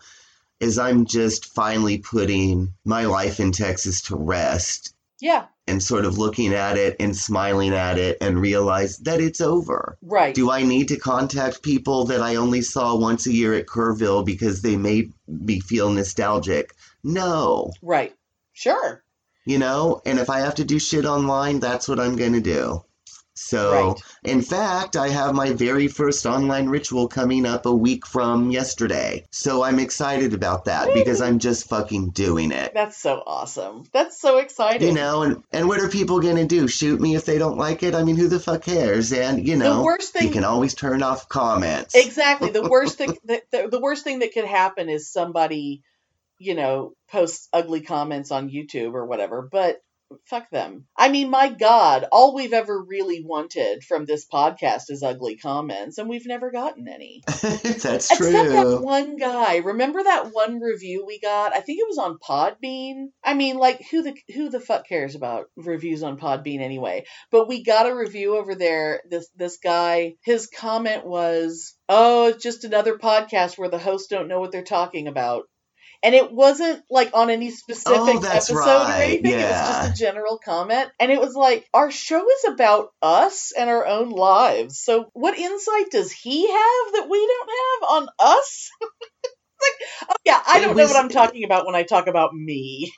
is 0.60 0.80
I'm 0.80 1.06
just 1.06 1.54
finally 1.54 1.98
putting 1.98 2.74
my 2.86 3.06
life 3.06 3.40
in 3.40 3.52
Texas 3.52 4.02
to 4.04 4.16
rest 4.16 4.93
Yeah. 5.24 5.46
and 5.68 5.82
sort 5.82 6.04
of 6.04 6.18
looking 6.18 6.54
at 6.54 6.78
it 6.78 6.98
and 7.00 7.16
smiling 7.16 7.74
at 7.74 7.98
it 7.98 8.18
and 8.20 8.42
realize 8.42 8.98
that 9.00 9.22
it's 9.22 9.40
over. 9.40 9.98
Right. 10.02 10.36
Do 10.36 10.52
I 10.52 10.64
need 10.64 10.90
to 10.90 10.98
contact 10.98 11.64
people 11.64 12.04
that 12.08 12.22
I 12.22 12.36
only 12.36 12.62
saw 12.62 12.98
once 12.98 13.26
a 13.26 13.32
year 13.32 13.54
at 13.54 13.66
Kerrville 13.66 14.26
because 14.26 14.62
they 14.62 14.76
made 14.76 15.14
me 15.26 15.62
feel 15.62 15.90
nostalgic? 15.90 16.74
No. 17.06 17.72
right. 17.82 18.14
Sure. 18.52 19.02
You 19.46 19.60
know, 19.60 20.02
and 20.06 20.20
if 20.20 20.30
I 20.30 20.40
have 20.42 20.56
to 20.56 20.66
do 20.66 20.78
shit 20.78 21.06
online, 21.06 21.62
that's 21.62 21.88
what 21.88 22.00
I'm 22.02 22.18
going 22.18 22.34
to 22.34 22.42
do. 22.42 22.84
So, 23.36 23.72
Right. 23.72 24.02
in 24.24 24.42
fact, 24.42 24.96
I 24.96 25.10
have 25.10 25.34
my 25.34 25.54
very 25.54 25.88
first 25.88 26.26
online 26.26 26.68
ritual 26.68 27.08
coming 27.08 27.46
up 27.46 27.66
a 27.66 27.74
week 27.74 28.06
from 28.06 28.52
yesterday. 28.52 29.26
So, 29.32 29.64
I'm 29.64 29.80
excited 29.80 30.34
about 30.34 30.66
that 30.66 30.94
because 30.94 31.22
I'm 31.22 31.40
just 31.40 31.68
fucking 31.68 32.10
doing 32.12 32.52
it. 32.52 32.74
That's 32.74 32.98
so 32.98 33.24
awesome. 33.26 33.86
That's 33.92 34.20
so 34.22 34.38
exciting. 34.38 34.90
You 34.90 34.94
know, 34.94 35.24
and, 35.24 35.44
and 35.52 35.68
what 35.68 35.80
are 35.80 35.90
people 35.90 36.20
going 36.20 36.36
to 36.36 36.46
do? 36.46 36.68
Shoot 36.68 37.02
me 37.02 37.16
if 37.16 37.26
they 37.26 37.38
don't 37.38 37.58
like 37.58 37.82
it? 37.84 37.96
I 37.96 38.04
mean, 38.04 38.18
who 38.18 38.28
the 38.28 38.40
fuck 38.40 38.64
cares? 38.64 39.12
And, 39.12 39.48
you 39.48 39.56
know, 39.56 39.78
the 39.78 39.84
worst 39.84 40.14
thing, 40.14 40.28
you 40.28 40.34
can 40.34 40.44
always 40.44 40.76
turn 40.76 41.02
off 41.02 41.28
comments. 41.28 41.96
Exactly. 41.96 42.52
The 42.52 42.68
worst 42.70 42.98
thing 42.98 43.18
the, 43.26 43.42
the, 43.52 43.68
the 43.70 43.80
worst 43.80 44.04
thing 44.04 44.20
that 44.20 44.34
could 44.34 44.46
happen 44.46 44.90
is 44.90 45.12
somebody, 45.12 45.82
you 46.38 46.54
know, 46.54 46.94
posts 47.10 47.48
ugly 47.52 47.82
comments 47.82 48.32
on 48.32 48.50
YouTube 48.50 48.94
or 48.94 49.06
whatever. 49.06 49.42
But 49.42 49.82
fuck 50.26 50.50
them. 50.50 50.86
I 50.98 51.10
mean, 51.10 51.30
my 51.30 51.50
God, 51.50 52.06
all 52.12 52.34
we've 52.34 52.54
ever 52.54 52.82
really 52.82 53.24
wanted 53.24 53.84
from 53.84 54.06
this 54.06 54.26
podcast 54.28 54.90
is 54.90 55.04
ugly 55.04 55.38
comments, 55.38 55.98
and 55.98 56.10
we've 56.10 56.26
never 56.26 56.52
gotten 56.52 56.88
any. 56.88 57.24
That's 57.28 58.12
Except 58.12 58.20
that 58.50 58.82
one 58.82 59.18
guy. 59.18 59.58
Remember 59.58 60.04
that 60.04 60.32
one 60.32 60.60
review 60.60 61.06
we 61.06 61.20
got? 61.20 61.56
I 61.56 61.62
think 61.62 61.80
it 61.80 61.88
was 61.88 61.98
on 61.98 62.18
Podbean. 62.18 63.08
I 63.24 63.34
mean, 63.34 63.58
like 63.58 63.82
who 63.92 64.04
the 64.04 64.16
who 64.34 64.50
the 64.50 64.60
fuck 64.60 64.88
cares 64.88 65.16
about 65.16 65.46
reviews 65.56 66.04
on 66.04 66.20
Podbean 66.20 66.62
anyway? 66.62 67.06
But 67.32 67.48
we 67.48 67.64
got 67.64 67.90
a 67.90 67.96
review 67.96 68.38
over 68.38 68.56
there. 68.56 69.02
This 69.10 69.28
this 69.36 69.58
guy, 69.58 70.16
his 70.24 70.48
comment 70.48 71.06
was, 71.06 71.76
"Oh, 71.90 72.28
it's 72.28 72.44
just 72.44 72.64
another 72.64 72.98
podcast 72.98 73.58
where 73.58 73.70
the 73.70 73.80
hosts 73.80 74.08
don't 74.08 74.28
know 74.28 74.40
what 74.40 74.52
they're 74.52 74.64
talking 74.64 75.08
about." 75.08 75.46
And 76.04 76.14
it 76.14 76.32
wasn't 76.32 76.84
like 76.90 77.12
on 77.14 77.30
any 77.30 77.50
specific 77.50 78.16
Oh, 78.16 78.22
episode 78.22 78.56
or 78.56 78.60
right, 78.60 79.04
anything. 79.04 79.32
It 79.32 79.38
was 79.38 79.52
just 79.52 79.90
a 79.90 80.04
general 80.04 80.38
comment. 80.38 80.90
And 81.00 81.12
it 81.12 81.20
was 81.20 81.34
like, 81.34 81.66
our 81.74 81.92
show 81.92 82.20
is 82.30 82.54
about 82.54 82.90
us 83.02 83.54
and 83.58 83.70
our 83.70 83.86
own 83.88 84.10
lives. 84.10 84.80
So 84.80 85.10
what 85.14 85.38
insight 85.38 85.92
does 85.92 86.12
he 86.12 86.46
have 86.48 86.94
that 86.94 87.08
we 87.10 87.26
don't 87.26 87.50
have 87.50 87.90
on 87.90 88.08
us? 88.20 88.70
like, 88.82 90.10
oh 90.10 90.16
yeah, 90.26 90.42
I 90.46 90.60
don't 90.60 90.76
know 90.76 90.84
what 90.84 90.98
I'm 90.98 91.10
talking 91.10 91.46
about 91.46 91.66
when 91.66 91.76
I 91.76 91.84
talk 91.84 92.08
about 92.08 92.34
me. 92.34 92.92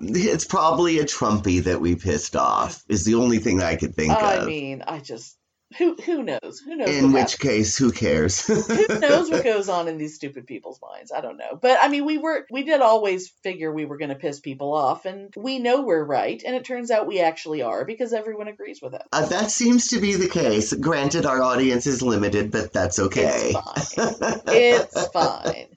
It's 0.00 0.44
probably 0.44 0.98
a 0.98 1.04
Trumpy 1.04 1.64
that 1.64 1.80
we 1.80 1.96
pissed 1.96 2.36
off. 2.36 2.82
Is 2.88 3.04
the 3.06 3.14
only 3.14 3.38
thing 3.38 3.62
I 3.62 3.76
could 3.76 3.94
think 3.94 4.12
I 4.12 4.34
of. 4.34 4.42
I 4.42 4.46
mean, 4.46 4.84
I 4.86 4.98
just 4.98 5.38
who 5.78 5.96
who 5.96 6.22
knows? 6.22 6.60
Who 6.64 6.76
knows? 6.76 6.88
In 6.88 7.12
which 7.12 7.32
happens? 7.32 7.36
case, 7.36 7.76
who 7.78 7.92
cares? 7.92 8.46
who 8.46 8.54
knows 9.00 9.30
what 9.30 9.44
goes 9.44 9.68
on 9.68 9.88
in 9.88 9.98
these 9.98 10.14
stupid 10.14 10.46
people's 10.46 10.80
minds? 10.80 11.12
I 11.12 11.20
don't 11.20 11.36
know. 11.36 11.58
But 11.60 11.78
I 11.82 11.88
mean, 11.88 12.04
we 12.04 12.18
were 12.18 12.46
we 12.50 12.62
did 12.64 12.80
always 12.80 13.28
figure 13.42 13.72
we 13.72 13.84
were 13.84 13.96
going 13.96 14.10
to 14.10 14.14
piss 14.14 14.40
people 14.40 14.72
off, 14.72 15.04
and 15.04 15.32
we 15.36 15.58
know 15.58 15.82
we're 15.82 16.04
right, 16.04 16.42
and 16.44 16.54
it 16.54 16.64
turns 16.64 16.90
out 16.90 17.06
we 17.06 17.20
actually 17.20 17.62
are 17.62 17.84
because 17.84 18.12
everyone 18.12 18.48
agrees 18.48 18.80
with 18.82 18.94
it. 18.94 19.02
Uh, 19.12 19.26
that 19.26 19.50
seems 19.50 19.88
to 19.88 20.00
be 20.00 20.14
the 20.14 20.28
case. 20.28 20.72
Granted, 20.72 21.26
our 21.26 21.42
audience 21.42 21.86
is 21.86 22.02
limited, 22.02 22.50
but 22.50 22.72
that's 22.72 22.98
okay. 22.98 23.52
It's 23.54 23.94
fine. 23.94 24.40
It's 24.46 25.08
fine. 25.08 25.73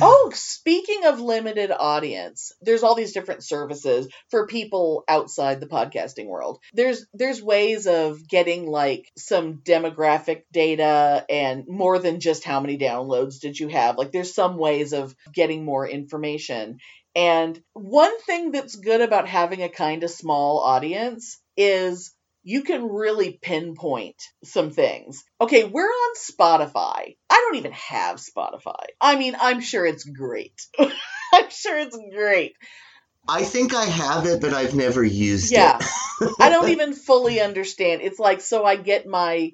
Oh, 0.00 0.30
speaking 0.34 1.04
of 1.04 1.20
limited 1.20 1.70
audience, 1.70 2.52
there's 2.60 2.82
all 2.82 2.94
these 2.94 3.12
different 3.12 3.44
services 3.44 4.08
for 4.30 4.46
people 4.46 5.04
outside 5.08 5.60
the 5.60 5.66
podcasting 5.66 6.26
world. 6.26 6.58
There's 6.72 7.06
there's 7.14 7.42
ways 7.42 7.86
of 7.86 8.26
getting 8.28 8.66
like 8.66 9.10
some 9.16 9.58
demographic 9.58 10.42
data 10.52 11.24
and 11.28 11.64
more 11.66 11.98
than 11.98 12.20
just 12.20 12.44
how 12.44 12.60
many 12.60 12.78
downloads 12.78 13.40
did 13.40 13.58
you 13.58 13.68
have. 13.68 13.98
Like 13.98 14.12
there's 14.12 14.34
some 14.34 14.56
ways 14.56 14.92
of 14.92 15.14
getting 15.32 15.64
more 15.64 15.88
information. 15.88 16.78
And 17.14 17.60
one 17.72 18.20
thing 18.20 18.52
that's 18.52 18.76
good 18.76 19.00
about 19.00 19.26
having 19.26 19.62
a 19.62 19.68
kind 19.68 20.04
of 20.04 20.10
small 20.10 20.58
audience 20.60 21.40
is 21.56 22.14
you 22.44 22.62
can 22.62 22.88
really 22.88 23.38
pinpoint 23.42 24.22
some 24.44 24.70
things. 24.70 25.22
Okay, 25.40 25.64
we're 25.64 25.82
on 25.82 26.14
Spotify. 26.16 27.16
Don't 27.48 27.56
even 27.60 27.72
have 27.72 28.16
Spotify. 28.16 28.84
I 29.00 29.16
mean, 29.16 29.34
I'm 29.40 29.62
sure 29.62 29.86
it's 29.86 30.04
great. 30.04 30.60
I'm 30.78 31.48
sure 31.48 31.78
it's 31.78 31.98
great. 32.14 32.56
I 33.26 33.44
think 33.44 33.74
I 33.74 33.86
have 33.86 34.26
it, 34.26 34.42
but 34.42 34.52
I've 34.52 34.74
never 34.74 35.02
used 35.02 35.50
it. 35.50 35.56
Yeah. 35.56 35.78
it. 36.20 36.30
I 36.40 36.50
don't 36.50 36.68
even 36.68 36.92
fully 36.92 37.40
understand. 37.40 38.02
It's 38.02 38.18
like 38.18 38.42
so 38.42 38.66
I 38.66 38.76
get 38.76 39.06
my 39.06 39.50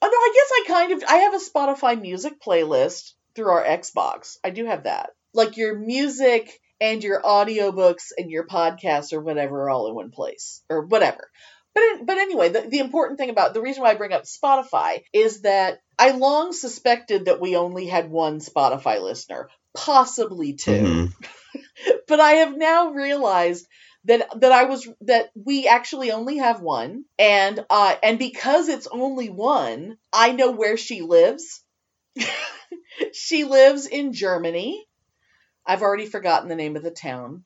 Oh 0.00 0.06
no, 0.06 0.16
I 0.16 0.32
guess 0.34 0.50
I 0.52 0.80
kind 0.80 0.92
of 0.92 1.08
I 1.08 1.16
have 1.16 1.34
a 1.34 1.38
Spotify 1.38 2.00
music 2.00 2.40
playlist 2.40 3.12
through 3.36 3.50
our 3.50 3.64
Xbox. 3.64 4.38
I 4.42 4.48
do 4.48 4.64
have 4.64 4.84
that. 4.84 5.10
Like 5.34 5.58
your 5.58 5.78
music 5.78 6.58
and 6.80 7.04
your 7.04 7.20
audiobooks 7.20 8.12
and 8.16 8.30
your 8.30 8.46
podcasts 8.46 9.12
or 9.12 9.20
whatever 9.20 9.64
are 9.64 9.70
all 9.70 9.88
in 9.88 9.94
one 9.94 10.10
place 10.10 10.62
or 10.70 10.86
whatever. 10.86 11.30
But 11.74 12.06
but 12.06 12.18
anyway, 12.18 12.50
the, 12.50 12.60
the 12.62 12.78
important 12.78 13.18
thing 13.18 13.30
about 13.30 13.54
the 13.54 13.60
reason 13.60 13.82
why 13.82 13.90
I 13.90 13.94
bring 13.94 14.12
up 14.12 14.24
Spotify 14.24 15.02
is 15.12 15.42
that 15.42 15.80
I 15.98 16.10
long 16.12 16.52
suspected 16.52 17.26
that 17.26 17.40
we 17.40 17.56
only 17.56 17.86
had 17.86 18.10
one 18.10 18.38
Spotify 18.40 19.02
listener, 19.02 19.48
possibly 19.74 20.54
two 20.54 20.70
Mhm. 20.70 21.12
but 22.08 22.20
I 22.20 22.32
have 22.32 22.56
now 22.56 22.90
realized 22.90 23.66
that 24.04 24.40
that 24.40 24.52
I 24.52 24.64
was 24.64 24.88
that 25.02 25.30
we 25.34 25.66
actually 25.66 26.12
only 26.12 26.38
have 26.38 26.60
one, 26.60 27.04
and 27.18 27.64
uh, 27.70 27.96
and 28.02 28.18
because 28.18 28.68
it's 28.68 28.86
only 28.86 29.30
one, 29.30 29.96
I 30.12 30.32
know 30.32 30.52
where 30.52 30.76
she 30.76 31.00
lives. 31.02 31.62
she 33.12 33.44
lives 33.44 33.86
in 33.86 34.12
Germany. 34.12 34.84
I've 35.66 35.82
already 35.82 36.06
forgotten 36.06 36.48
the 36.48 36.56
name 36.56 36.76
of 36.76 36.82
the 36.82 36.90
town, 36.90 37.44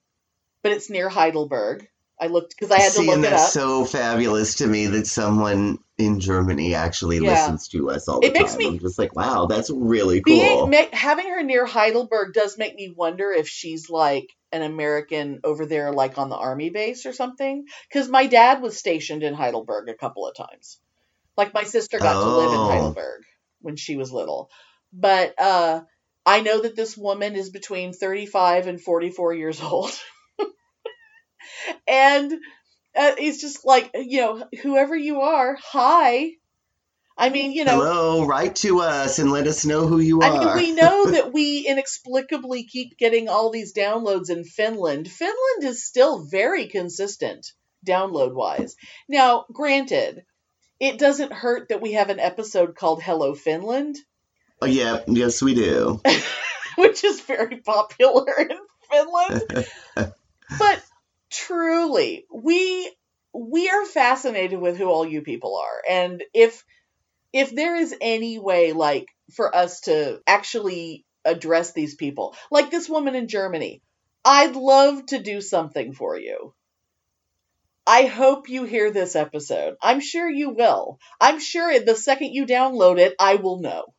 but 0.62 0.72
it's 0.72 0.90
near 0.90 1.08
Heidelberg. 1.08 1.88
I 2.20 2.26
looked 2.26 2.50
because 2.56 2.70
I 2.70 2.80
had 2.80 2.92
to 2.92 2.98
See, 2.98 3.06
look 3.06 3.16
and 3.16 3.24
it 3.24 3.30
that's 3.30 3.44
up. 3.44 3.50
so 3.62 3.84
fabulous 3.84 4.56
to 4.56 4.66
me 4.66 4.86
that 4.88 5.06
someone 5.06 5.78
in 5.98 6.20
Germany 6.20 6.74
actually 6.74 7.18
Yeah. 7.18 7.30
listens 7.32 7.68
to 7.68 7.90
us 7.90 8.08
all 8.08 8.20
the 8.20 8.26
It 8.28 8.32
makes 8.32 8.52
time. 8.52 8.58
me- 8.58 8.66
I'm 8.68 8.78
just 8.80 8.98
like, 8.98 9.14
wow, 9.14 9.46
that's 9.46 9.70
really 9.70 10.20
cool. 10.20 10.66
Being 10.68 10.88
having 10.92 11.28
her 11.28 11.42
near 11.42 11.64
Heidelberg 11.66 12.32
does 12.34 12.58
make 12.58 12.74
me 12.74 12.92
wonder 12.96 13.30
if 13.32 13.48
she's 13.48 13.88
like 13.90 14.28
an 14.52 14.62
American 14.62 15.40
over 15.44 15.66
there, 15.66 15.92
like 15.92 16.18
on 16.18 16.28
the 16.28 16.36
army 16.36 16.70
base 16.70 17.06
or 17.06 17.12
something. 17.12 17.66
Because 17.88 18.08
my 18.08 18.26
dad 18.26 18.62
was 18.62 18.76
stationed 18.76 19.22
in 19.22 19.34
Heidelberg 19.34 19.88
a 19.88 19.94
couple 19.94 20.26
of 20.26 20.34
times. 20.36 20.78
Like 21.36 21.54
my 21.54 21.64
sister 21.64 21.98
got 21.98 22.14
to 22.14 22.28
live 22.28 22.50
in 22.50 22.58
Oh. 22.58 22.68
Heidelberg 22.68 23.22
when 23.60 23.76
she 23.76 23.96
was 23.96 24.12
little, 24.12 24.50
but 24.92 25.34
uh, 25.40 25.82
I 26.26 26.40
know 26.40 26.62
that 26.62 26.74
this 26.76 26.96
woman 26.96 27.36
is 27.36 27.50
between 27.50 27.92
thirty-five 27.92 28.66
and 28.66 28.80
forty-four 28.80 29.34
years 29.34 29.60
old, 29.62 29.92
and 31.86 32.32
uh, 32.32 33.12
it's 33.18 33.40
just 33.40 33.64
like 33.64 33.90
you 33.94 34.20
know, 34.20 34.44
whoever 34.62 34.96
you 34.96 35.20
are, 35.20 35.56
hi. 35.60 36.30
I 37.20 37.30
mean, 37.30 37.50
you 37.50 37.64
know, 37.64 37.80
Hello, 37.80 38.26
write 38.26 38.54
to 38.56 38.80
us 38.80 39.18
and 39.18 39.32
let 39.32 39.48
us 39.48 39.66
know 39.66 39.88
who 39.88 39.98
you 39.98 40.22
I 40.22 40.28
are. 40.28 40.54
mean, 40.54 40.54
we 40.54 40.72
know 40.72 41.06
that 41.10 41.32
we 41.32 41.66
inexplicably 41.66 42.64
keep 42.64 42.96
getting 42.96 43.28
all 43.28 43.50
these 43.50 43.74
downloads 43.74 44.30
in 44.30 44.44
Finland. 44.44 45.10
Finland 45.10 45.64
is 45.64 45.84
still 45.84 46.20
very 46.20 46.68
consistent 46.68 47.52
download 47.84 48.34
wise. 48.34 48.76
Now, 49.08 49.46
granted, 49.52 50.24
it 50.78 50.98
doesn't 50.98 51.32
hurt 51.32 51.70
that 51.70 51.82
we 51.82 51.92
have 51.94 52.10
an 52.10 52.20
episode 52.20 52.76
called 52.76 53.02
Hello 53.02 53.34
Finland, 53.34 53.96
oh, 54.62 54.66
yeah, 54.66 55.00
yes, 55.08 55.42
we 55.42 55.54
do. 55.54 56.00
which 56.76 57.02
is 57.02 57.20
very 57.22 57.56
popular 57.56 58.26
in 58.38 58.58
Finland. 58.90 59.66
but 60.58 60.82
truly, 61.46 62.26
we 62.32 62.92
we 63.34 63.68
are 63.70 63.84
fascinated 63.86 64.60
with 64.60 64.76
who 64.76 64.86
all 64.86 65.06
you 65.06 65.22
people 65.22 65.56
are. 65.56 65.82
And 65.88 66.22
if 66.34 66.64
if 67.32 67.54
there 67.54 67.76
is 67.76 67.94
any 68.00 68.38
way 68.38 68.72
like 68.72 69.08
for 69.34 69.54
us 69.54 69.82
to 69.82 70.20
actually 70.26 71.04
address 71.24 71.72
these 71.72 71.94
people, 71.94 72.36
like 72.50 72.70
this 72.70 72.88
woman 72.88 73.14
in 73.14 73.28
Germany, 73.28 73.82
I'd 74.24 74.56
love 74.56 75.06
to 75.06 75.18
do 75.20 75.40
something 75.40 75.92
for 75.94 76.18
you. 76.18 76.54
I 77.86 78.04
hope 78.06 78.48
you 78.48 78.64
hear 78.64 78.90
this 78.92 79.16
episode. 79.16 79.76
I'm 79.82 80.00
sure 80.00 80.28
you 80.30 80.50
will. 80.50 80.98
I'm 81.20 81.40
sure 81.40 81.78
the 81.80 81.96
second 81.96 82.32
you 82.34 82.46
download 82.46 82.98
it, 82.98 83.14
I 83.18 83.36
will 83.36 83.60
know. 83.60 83.94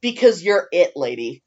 Because 0.00 0.42
you're 0.42 0.68
it, 0.72 0.92
lady. 0.96 1.42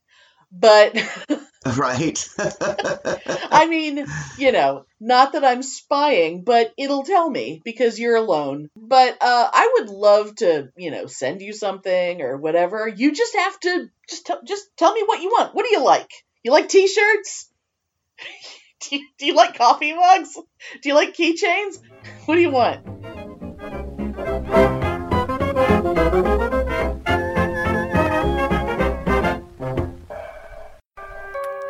But 0.51 0.98
right? 1.75 2.29
I 2.37 3.67
mean, 3.69 4.05
you 4.37 4.51
know, 4.53 4.85
not 4.99 5.33
that 5.33 5.43
I'm 5.43 5.61
spying, 5.61 6.43
but 6.43 6.73
it'll 6.77 7.03
tell 7.03 7.29
me 7.29 7.61
because 7.65 7.99
you're 7.99 8.15
alone. 8.15 8.69
But 8.77 9.17
uh, 9.21 9.49
I 9.53 9.75
would 9.77 9.89
love 9.89 10.35
to, 10.37 10.69
you 10.77 10.91
know, 10.91 11.07
send 11.07 11.41
you 11.41 11.51
something 11.51 12.21
or 12.21 12.37
whatever. 12.37 12.87
You 12.87 13.11
just 13.13 13.35
have 13.35 13.59
to 13.61 13.89
just 14.07 14.25
t- 14.25 14.33
just 14.45 14.65
tell 14.77 14.93
me 14.93 15.03
what 15.05 15.21
you 15.21 15.29
want. 15.29 15.53
What 15.53 15.65
do 15.65 15.71
you 15.71 15.83
like? 15.83 16.09
You 16.43 16.51
like 16.51 16.69
T-shirts? 16.69 17.49
do, 18.89 18.95
you, 18.95 19.07
do 19.17 19.25
you 19.25 19.35
like 19.35 19.57
coffee 19.57 19.93
mugs? 19.93 20.35
Do 20.81 20.89
you 20.89 20.95
like 20.95 21.13
keychains? 21.13 21.79
What 22.25 22.35
do 22.35 22.41
you 22.41 22.51
want? 22.51 22.85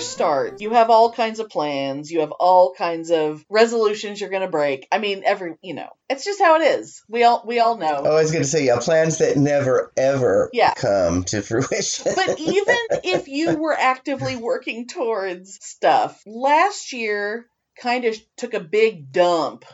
Year 0.00 0.08
starts, 0.08 0.62
you 0.62 0.70
have 0.70 0.90
all 0.90 1.12
kinds 1.12 1.40
of 1.40 1.48
plans, 1.48 2.10
you 2.10 2.20
have 2.20 2.32
all 2.32 2.74
kinds 2.74 3.10
of 3.10 3.44
resolutions 3.48 4.20
you're 4.20 4.30
going 4.30 4.42
to 4.42 4.48
break. 4.48 4.86
I 4.90 4.98
mean, 4.98 5.22
every, 5.24 5.54
you 5.62 5.74
know, 5.74 5.88
it's 6.08 6.24
just 6.24 6.40
how 6.40 6.56
it 6.60 6.62
is. 6.62 7.02
We 7.08 7.24
all, 7.24 7.42
we 7.46 7.60
all 7.60 7.76
know. 7.76 8.02
Oh, 8.04 8.16
I 8.16 8.22
was 8.22 8.32
going 8.32 8.42
to 8.42 8.48
say, 8.48 8.66
yeah, 8.66 8.78
plans 8.80 9.18
that 9.18 9.36
never, 9.36 9.92
ever 9.96 10.50
Yeah. 10.52 10.74
come 10.74 11.24
to 11.24 11.42
fruition. 11.42 12.12
But 12.14 12.40
even 12.40 12.76
if 13.04 13.28
you 13.28 13.58
were 13.58 13.76
actively 13.78 14.36
working 14.36 14.88
towards 14.88 15.58
stuff, 15.64 16.20
last 16.26 16.92
year 16.92 17.46
kind 17.80 18.04
of 18.04 18.16
took 18.36 18.54
a 18.54 18.60
big 18.60 19.10
dump 19.12 19.64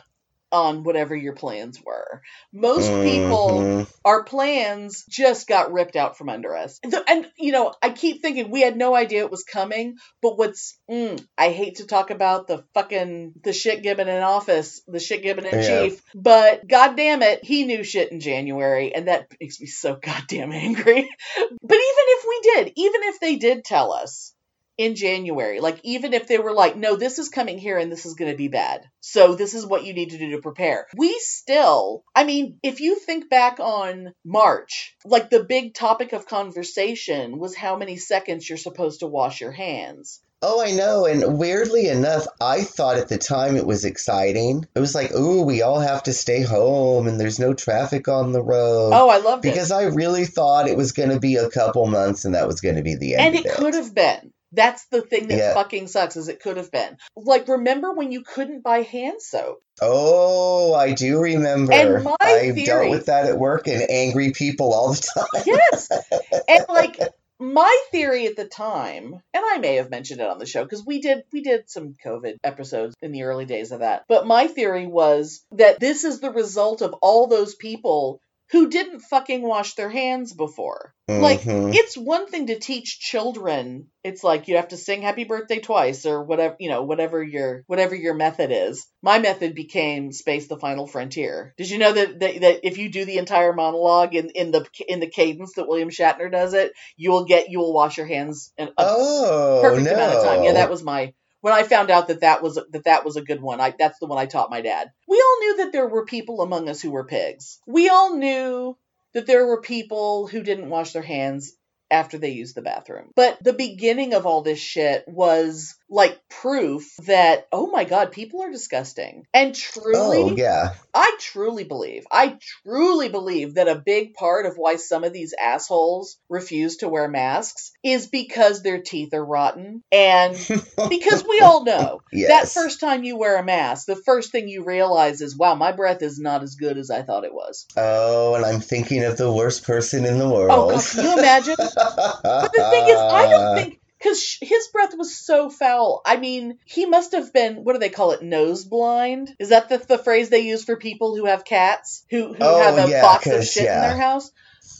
on 0.51 0.83
whatever 0.83 1.15
your 1.15 1.33
plans 1.33 1.81
were. 1.83 2.21
Most 2.53 2.91
people 3.01 3.61
Mhm. 3.63 3.87
our 4.05 4.23
plans 4.23 5.03
just 5.09 5.47
got 5.47 5.73
ripped 5.73 5.97
out 5.97 6.17
from 6.17 6.29
under 6.29 6.55
us. 6.55 6.79
And, 6.81 6.95
and, 7.09 7.27
you 7.37 7.51
know, 7.51 7.73
I 7.81 7.89
keep 7.89 8.21
thinking 8.21 8.49
we 8.49 8.61
had 8.61 8.77
no 8.77 8.95
idea 8.95 9.25
it 9.25 9.31
was 9.31 9.43
coming, 9.43 9.95
but 10.21 10.37
what's, 10.37 10.79
mm, 10.89 11.21
I 11.37 11.49
hate 11.49 11.77
to 11.77 11.85
talk 11.87 12.09
about 12.09 12.47
the 12.47 12.63
fucking, 12.73 13.33
the 13.43 13.51
shit 13.51 13.83
given 13.83 14.07
in 14.07 14.23
office, 14.23 14.81
the 14.87 15.01
shit 15.01 15.23
given 15.23 15.45
in 15.45 15.55
Yeah. 15.61 15.87
chief, 15.89 16.01
but 16.15 16.65
god 16.65 16.95
damn 16.95 17.21
it, 17.21 17.43
he 17.43 17.65
knew 17.65 17.83
shit 17.83 18.13
in 18.13 18.21
January, 18.21 18.95
and 18.95 19.09
that 19.09 19.27
makes 19.41 19.59
me 19.59 19.67
so 19.67 19.95
goddamn 20.01 20.53
angry. 20.53 21.09
but 21.35 21.75
even 21.75 22.05
if 22.15 22.25
we 22.29 22.39
did, 22.53 22.73
even 22.77 23.01
if 23.03 23.19
they 23.19 23.35
did 23.35 23.65
tell 23.65 23.91
us, 23.91 24.33
in 24.77 24.95
January. 24.95 25.59
Like, 25.59 25.79
even 25.83 26.13
if 26.13 26.27
they 26.27 26.37
were 26.37 26.53
like, 26.53 26.75
no, 26.75 26.95
this 26.95 27.19
is 27.19 27.29
coming 27.29 27.57
here 27.57 27.77
and 27.77 27.91
this 27.91 28.05
is 28.05 28.13
going 28.13 28.31
to 28.31 28.37
be 28.37 28.47
bad. 28.47 28.85
So, 28.99 29.35
this 29.35 29.53
is 29.53 29.65
what 29.65 29.83
you 29.83 29.93
need 29.93 30.11
to 30.11 30.17
do 30.17 30.31
to 30.31 30.41
prepare. 30.41 30.87
We 30.95 31.17
still, 31.19 32.03
I 32.15 32.23
mean, 32.23 32.59
if 32.63 32.79
you 32.79 32.95
think 32.99 33.29
back 33.29 33.59
on 33.59 34.13
March, 34.25 34.95
like 35.05 35.29
the 35.29 35.43
big 35.43 35.73
topic 35.73 36.13
of 36.13 36.27
conversation 36.27 37.39
was 37.39 37.55
how 37.55 37.77
many 37.77 37.97
seconds 37.97 38.47
you're 38.47 38.57
supposed 38.57 38.99
to 38.99 39.07
wash 39.07 39.41
your 39.41 39.51
hands. 39.51 40.21
Oh, 40.41 40.61
I 40.63 40.71
know. 40.71 41.05
And 41.05 41.39
weirdly 41.39 41.87
enough, 41.87 42.27
I 42.39 42.61
thought 42.61 42.97
at 42.97 43.09
the 43.09 43.17
time 43.17 43.55
it 43.55 43.65
was 43.65 43.85
exciting. 43.85 44.67
It 44.75 44.79
was 44.79 44.93
like, 44.93 45.11
ooh, 45.15 45.41
we 45.41 45.63
all 45.63 45.79
have 45.79 46.03
to 46.03 46.13
stay 46.13 46.43
home 46.43 47.07
and 47.07 47.19
there's 47.19 47.39
no 47.39 47.55
traffic 47.55 48.07
on 48.07 48.33
the 48.33 48.43
road. 48.43 48.91
Oh, 48.93 49.09
I 49.09 49.17
loved 49.17 49.41
because. 49.41 49.71
I 49.71 49.83
really 49.85 50.25
thought 50.25 50.69
it 50.69 50.77
was 50.77 50.91
going 50.93 51.09
to 51.09 51.19
be 51.19 51.35
a 51.35 51.49
couple 51.49 51.85
months 51.87 52.23
and 52.23 52.35
that 52.35 52.47
was 52.47 52.61
going 52.61 52.75
to 52.75 52.83
be 52.83 52.95
the 52.95 53.15
end 53.15 53.35
And 53.35 53.45
of 53.45 53.45
it 53.45 53.55
could 53.55 53.73
have 53.73 53.93
been. 53.93 54.31
That's 54.51 54.85
the 54.87 55.01
thing 55.01 55.27
that 55.27 55.37
Yeah. 55.37 55.53
fucking 55.53 55.87
sucks 55.87 56.15
is 56.15 56.27
it 56.29 56.41
could 56.41 56.57
have 56.57 56.71
been. 56.71 56.97
Like 57.15 57.47
remember 57.47 57.93
when 57.93 58.11
you 58.11 58.21
couldn't 58.21 58.63
buy 58.63 58.81
hand 58.83 59.21
soap? 59.21 59.61
Oh, 59.81 60.73
I 60.73 60.93
do 60.93 61.19
remember. 61.19 61.73
And 61.73 62.03
my 62.03 62.15
I've 62.21 62.55
theory- 62.55 62.65
dealt 62.65 62.89
with 62.89 63.05
that 63.07 63.25
at 63.25 63.37
work 63.37 63.67
and 63.67 63.85
angry 63.89 64.31
people 64.31 64.73
all 64.73 64.93
the 64.93 65.01
time. 65.15 65.43
Yes. 65.45 65.89
and 66.47 66.65
like 66.69 66.99
my 67.39 67.79
theory 67.91 68.25
at 68.25 68.35
the 68.35 68.45
time, 68.47 69.13
and 69.33 69.43
I 69.45 69.59
may 69.59 69.75
have 69.75 69.91
mentioned 69.91 70.21
it 70.21 70.27
on 70.27 70.39
the 70.39 70.47
show 70.47 70.63
because 70.63 70.83
we 70.83 71.01
did 71.01 71.23
we 71.31 71.41
did 71.41 71.69
some 71.69 71.93
COVID 72.03 72.37
episodes 72.43 72.95
in 73.01 73.11
the 73.11 73.23
early 73.23 73.45
days 73.45 73.71
of 73.71 73.81
that. 73.81 74.05
But 74.07 74.25
my 74.25 74.47
theory 74.47 74.87
was 74.87 75.43
that 75.51 75.79
this 75.79 76.03
is 76.03 76.19
the 76.19 76.31
result 76.31 76.81
of 76.81 76.93
all 77.01 77.27
those 77.27 77.53
people 77.53 78.21
who 78.51 78.69
didn't 78.69 79.01
fucking 79.01 79.41
wash 79.41 79.73
their 79.75 79.89
hands 79.89 80.33
before. 80.33 80.93
Like 81.09 81.41
Mhm. 81.41 81.73
it's 81.73 81.97
one 81.97 82.27
thing 82.27 82.47
to 82.47 82.59
teach 82.59 82.99
children. 82.99 83.87
It's 84.03 84.23
like 84.23 84.47
you 84.47 84.57
have 84.57 84.67
to 84.69 84.77
sing 84.77 85.01
happy 85.01 85.23
birthday 85.23 85.59
twice 85.59 86.05
or 86.05 86.23
whatever, 86.23 86.55
you 86.59 86.69
know, 86.69 86.83
whatever 86.83 87.23
your 87.23 87.63
whatever 87.67 87.95
your 87.95 88.13
method 88.13 88.51
is. 88.51 88.85
My 89.01 89.17
method 89.19 89.55
became 89.55 90.11
Space 90.11 90.47
the 90.47 90.59
Final 90.59 90.85
Frontier. 90.85 91.53
Did 91.57 91.69
you 91.69 91.77
know 91.79 91.91
that 91.91 92.19
that, 92.19 92.41
that 92.41 92.59
if 92.63 92.77
you 92.77 92.89
do 92.89 93.05
the 93.05 93.17
entire 93.17 93.53
monologue 93.53 94.15
in, 94.15 94.29
in 94.29 94.51
the 94.51 94.67
in 94.87 94.99
the 94.99 95.09
cadence 95.09 95.53
that 95.53 95.67
William 95.67 95.89
Shatner 95.89 96.31
does 96.31 96.53
it, 96.53 96.73
you 96.97 97.11
will 97.11 97.25
get 97.25 97.49
you 97.49 97.59
will 97.59 97.73
wash 97.73 97.97
your 97.97 98.07
hands 98.07 98.53
in 98.57 98.67
a 98.67 98.73
Oh, 98.77 99.59
perfect 99.61 99.85
no. 99.87 99.93
amount 99.93 100.13
of 100.13 100.23
time. 100.23 100.43
Yeah, 100.43 100.53
that 100.53 100.69
was 100.69 100.83
my 100.83 101.13
when 101.41 101.53
I 101.53 101.63
found 101.63 101.89
out 101.89 102.07
that 102.07 102.21
that 102.21 102.41
was 102.41 102.55
that 102.55 102.83
that 102.85 103.05
was 103.05 103.15
a 103.15 103.21
good 103.21 103.41
one. 103.41 103.61
I 103.61 103.73
that's 103.77 103.99
the 103.99 104.07
one 104.07 104.17
I 104.17 104.25
taught 104.25 104.49
my 104.49 104.61
dad. 104.61 104.91
We 105.07 105.17
all 105.17 105.39
knew 105.39 105.57
that 105.57 105.71
there 105.71 105.87
were 105.87 106.05
people 106.05 106.41
among 106.41 106.69
us 106.69 106.81
who 106.81 106.91
were 106.91 107.05
pigs. 107.05 107.59
We 107.67 107.89
all 107.89 108.15
knew 108.15 108.77
that 109.13 109.27
there 109.27 109.45
were 109.45 109.61
people 109.61 110.27
who 110.27 110.43
didn't 110.43 110.69
wash 110.69 110.93
their 110.93 111.01
hands 111.01 111.53
after 111.89 112.17
they 112.17 112.31
used 112.31 112.55
the 112.55 112.61
bathroom. 112.61 113.11
But 113.15 113.41
the 113.41 113.53
beginning 113.53 114.13
of 114.13 114.25
all 114.25 114.41
this 114.41 114.59
shit 114.59 115.05
was 115.07 115.76
like 115.89 116.19
proof 116.29 116.83
that 117.05 117.47
oh 117.51 117.67
my 117.67 117.83
god, 117.83 118.11
people 118.11 118.41
are 118.41 118.51
disgusting. 118.51 119.25
And 119.33 119.55
truly 119.55 120.23
Oh, 120.31 120.35
yeah. 120.35 120.73
I 120.93 121.15
truly 121.19 121.63
believe, 121.63 122.05
I 122.11 122.39
truly 122.65 123.09
believe 123.09 123.55
that 123.55 123.67
a 123.67 123.75
big 123.75 124.15
part 124.15 124.47
of 124.47 124.55
why 124.55 124.77
some 124.77 125.03
of 125.03 125.13
these 125.13 125.33
assholes 125.39 126.17
refuse 126.27 126.77
to 126.77 126.89
wear 126.89 127.07
masks 127.07 127.71
is 127.83 128.07
because 128.07 128.63
their 128.63 128.81
teeth 128.81 129.13
are 129.13 129.23
rotten. 129.23 129.83
And 129.91 130.33
because 130.89 131.23
we 131.29 131.41
all 131.41 131.63
know 131.63 132.01
that 132.27 132.49
first 132.49 132.79
time 132.79 133.03
you 133.03 133.15
wear 133.15 133.37
a 133.37 133.43
mask, 133.43 133.85
the 133.85 133.95
first 133.95 134.31
thing 134.31 134.47
you 134.47 134.63
realize 134.65 135.21
is, 135.21 135.37
wow, 135.37 135.53
my 135.53 135.71
breath 135.71 136.01
is 136.01 136.19
not 136.19 136.41
as 136.41 136.55
good 136.55 136.77
as 136.77 136.89
I 136.89 137.03
thought 137.03 137.25
it 137.25 137.33
was. 137.33 137.67
Oh, 137.77 138.33
and 138.33 138.43
I'm 138.45 138.61
thinking 138.61 139.03
of 139.03 139.17
the 139.17 139.31
worst 139.31 139.65
person 139.65 140.03
in 140.05 140.17
the 140.17 140.27
world. 140.27 140.71
Oh, 140.71 140.71
God, 140.71 140.83
can 140.83 141.03
you 141.03 141.17
imagine? 141.17 141.55
But 141.57 142.51
the 142.51 142.63
thing 142.71 142.85
is, 142.87 142.99
I 142.99 143.27
don't 143.29 143.55
think. 143.55 143.81
Because 143.99 144.37
his 144.41 144.67
breath 144.71 144.93
was 144.97 145.17
so 145.17 145.49
foul. 145.49 146.01
I 146.05 146.17
mean, 146.17 146.59
he 146.65 146.85
must 146.85 147.13
have 147.13 147.33
been, 147.33 147.63
what 147.63 147.73
do 147.73 147.79
they 147.79 147.89
call 147.89 148.11
it, 148.11 148.21
nose 148.21 148.63
blind? 148.63 149.29
Is 149.39 149.49
that 149.49 149.69
the, 149.69 149.79
the 149.79 149.97
phrase 149.97 150.29
they 150.29 150.41
use 150.41 150.63
for 150.63 150.77
people 150.77 151.15
who 151.15 151.25
have 151.25 151.45
cats? 151.45 152.05
Who, 152.11 152.33
who 152.33 152.41
Oh, 152.41 152.57
have 152.59 152.77
a 152.77 152.87
yeah, 152.87 153.01
box 153.01 153.27
of 153.27 153.43
shit 153.43 153.71
in 153.71 153.81
their 153.81 153.97
house? 153.97 154.29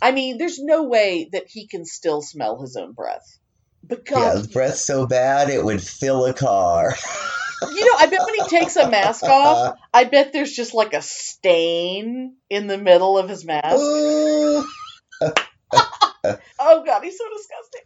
I 0.01 0.11
mean, 0.11 0.37
there's 0.37 0.59
no 0.59 0.83
way 0.83 1.29
that 1.31 1.45
he 1.47 1.67
can 1.67 1.83
still 1.85 2.21
smell 2.21 2.61
his 2.61 2.75
own 2.75 2.93
breath. 2.93 3.25
But 3.83 4.05
Yeah, 4.09 4.33
God, 4.33 4.51
breath 4.53 4.77
so 4.77 5.07
bad 5.07 5.49
it 5.49 5.63
would 5.63 5.81
fill 5.81 6.25
a 6.25 6.33
car. 6.33 6.95
you 7.73 7.85
know, 7.85 7.97
I 7.97 8.07
bet 8.07 8.25
when 8.25 8.35
he 8.35 8.41
takes 8.43 8.75
a 8.75 8.89
mask 8.89 9.23
off, 9.25 9.75
I 9.93 10.03
bet 10.03 10.33
there's 10.33 10.53
just 10.53 10.73
like 10.75 10.93
a 10.93 11.01
stain 11.01 12.35
in 12.49 12.67
the 12.67 12.77
middle 12.77 13.17
of 13.17 13.29
his 13.29 13.45
mask. 13.45 13.81
Oh 16.59 16.83
God, 16.85 17.03
he's 17.03 17.17
so 17.17 17.23
disgusting. 17.29 17.81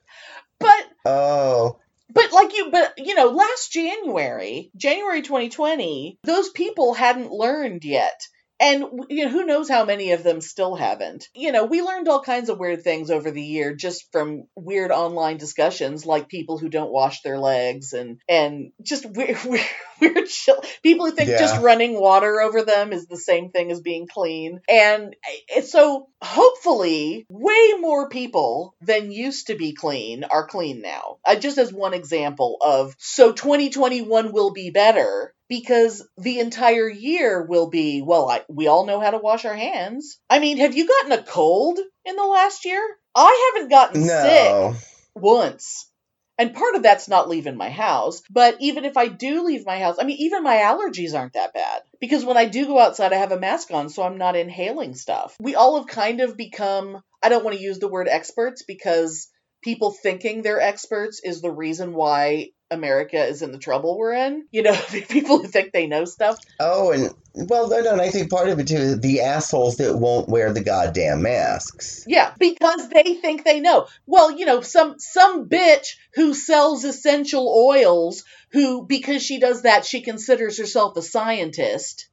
But 0.62 1.12
Oh, 1.12 1.80
But 2.14 2.32
like 2.32 2.56
you, 2.56 2.70
but 2.72 2.94
you 2.98 3.16
know, 3.16 3.28
last 3.28 3.72
January, 3.72 4.72
January 4.76 5.22
2020, 5.22 6.20
those 6.24 6.50
people 6.50 6.94
hadn't 6.94 7.32
learned 7.32 7.84
yet. 7.86 8.28
And 8.62 8.86
you 9.10 9.26
know, 9.26 9.32
who 9.32 9.46
knows 9.46 9.68
how 9.68 9.86
many 9.86 10.12
of 10.12 10.22
them 10.24 10.40
still 10.40 10.76
haven't. 10.76 11.26
You 11.34 11.52
know, 11.52 11.66
we 11.66 11.82
learned 11.82 12.08
all 12.08 12.22
kinds 12.22 12.50
of 12.50 12.60
weird 12.60 12.84
things 12.84 13.10
over 13.10 13.32
the 13.32 13.42
year 13.42 13.74
just 13.74 14.12
from 14.12 14.44
weird 14.56 14.92
online 14.92 15.38
discussions, 15.38 16.06
like 16.06 16.30
people 16.30 16.60
who 16.60 16.70
don't 16.70 16.92
wash 16.92 17.24
their 17.24 17.40
legs 17.40 17.94
and 17.94 18.20
and 18.30 18.72
just 18.82 19.06
weird, 19.10 19.38
weird, 19.46 19.66
weird 20.00 20.30
shit. 20.30 20.56
People 20.84 21.08
who 21.08 21.12
think 21.12 21.32
Yeah. 21.32 21.40
just 21.40 21.60
running 21.62 22.00
water 22.00 22.40
over 22.40 22.62
them 22.62 22.94
is 22.94 23.08
the 23.08 23.18
same 23.18 23.50
thing 23.50 23.72
as 23.72 23.82
being 23.82 24.08
clean. 24.08 24.62
And 24.70 25.16
eh, 25.50 25.62
so 25.62 26.10
hopefully, 26.22 27.26
way 27.30 27.74
more 27.80 28.10
people 28.10 28.76
than 28.82 29.12
used 29.12 29.48
to 29.48 29.56
be 29.56 29.74
clean 29.74 30.24
are 30.24 30.46
clean 30.46 30.82
now. 30.82 31.18
Uh, 31.26 31.36
just 31.36 31.58
as 31.58 31.74
one 31.74 31.96
example 31.96 32.58
of 32.62 32.96
so 33.00 33.32
2021 33.32 34.32
will 34.32 34.52
be 34.52 34.70
better 34.70 35.34
because 35.52 36.08
the 36.18 36.40
entire 36.40 36.88
year 36.88 37.46
will 37.46 37.70
be 37.70 38.02
well 38.02 38.30
I, 38.30 38.44
we 38.48 38.68
all 38.68 38.86
know 38.86 39.02
how 39.02 39.12
to 39.12 39.18
wash 39.18 39.44
our 39.44 39.54
hands. 39.54 40.18
I 40.30 40.40
mean 40.40 40.58
have 40.58 40.78
you 40.78 40.88
gotten 40.88 41.12
a 41.12 41.24
cold 41.24 41.78
in 42.06 42.16
the 42.16 42.24
last 42.24 42.64
year? 42.64 42.82
I 43.14 43.52
haven't 43.54 43.70
gotten 43.70 44.02
sick 44.06 44.82
once. 45.14 45.92
And 46.38 46.54
part 46.56 46.76
of 46.76 46.84
that's 46.84 47.10
not 47.10 47.28
leaving 47.28 47.58
my 47.58 47.70
house 47.70 48.22
but 48.30 48.56
even 48.62 48.86
if 48.86 48.96
i 48.96 49.08
do 49.10 49.44
leave 49.44 49.66
my 49.66 49.78
house 49.78 49.98
i 50.00 50.06
mean 50.06 50.18
even 50.22 50.42
my 50.42 50.56
allergies 50.56 51.14
aren't 51.14 51.34
that 51.34 51.54
bad. 51.54 51.82
Because 52.00 52.24
when 52.24 52.38
i 52.38 52.46
do 52.46 52.66
go 52.66 52.80
outside 52.80 53.12
i 53.12 53.18
have 53.18 53.34
a 53.34 53.40
mask 53.40 53.72
on 53.72 53.90
so 53.90 54.04
i'm 54.04 54.18
not 54.18 54.38
inhaling 54.38 54.96
stuff. 54.96 55.36
We 55.42 55.56
all 55.56 55.78
have 55.80 55.88
kind 55.88 56.22
of 56.22 56.38
become 56.38 57.02
i 57.22 57.28
don't 57.28 57.44
want 57.44 57.58
to 57.58 57.64
use 57.64 57.80
the 57.80 57.90
word 57.90 58.08
experts 58.08 58.64
because 58.66 59.28
people 59.62 59.92
thinking 59.92 60.44
they're 60.44 60.62
experts 60.62 61.20
is 61.22 61.42
the 61.42 61.52
reason 61.52 61.94
why 61.94 62.52
America 62.72 63.24
is 63.24 63.42
in 63.42 63.52
the 63.52 63.58
trouble 63.58 63.98
we're 63.98 64.14
in. 64.14 64.48
You 64.52 64.64
know, 64.64 64.74
people 65.10 65.40
who 65.40 65.48
think 65.48 65.72
they 65.72 65.88
know 65.88 66.06
stuff. 66.06 66.38
Oh, 66.60 66.92
and 66.92 67.10
well, 67.34 67.70
no, 67.70 67.82
no, 67.82 67.92
and 67.94 68.02
I 68.02 68.10
think 68.10 68.30
part 68.30 68.50
of 68.50 68.60
it 68.60 68.68
too 68.68 68.76
is 68.76 69.00
the 69.00 69.22
assholes 69.22 69.78
that 69.78 69.98
won't 69.98 70.30
wear 70.30 70.52
the 70.52 70.64
goddamn 70.64 71.22
masks. 71.22 72.04
Yeah, 72.08 72.34
because 72.38 72.90
they 72.90 73.16
think 73.16 73.44
they 73.44 73.60
know. 73.60 73.88
Well, 74.06 74.32
you 74.32 74.46
know, 74.46 74.62
some 74.62 74.96
some 75.00 75.48
bitch 75.48 75.96
who 76.16 76.34
sells 76.34 76.84
essential 76.84 77.48
oils 77.48 78.24
who 78.52 78.86
because 78.86 79.24
she 79.24 79.40
does 79.40 79.64
that 79.64 79.86
she 79.86 80.02
considers 80.02 80.58
herself 80.58 80.98
a 80.98 81.02
scientist 81.02 82.10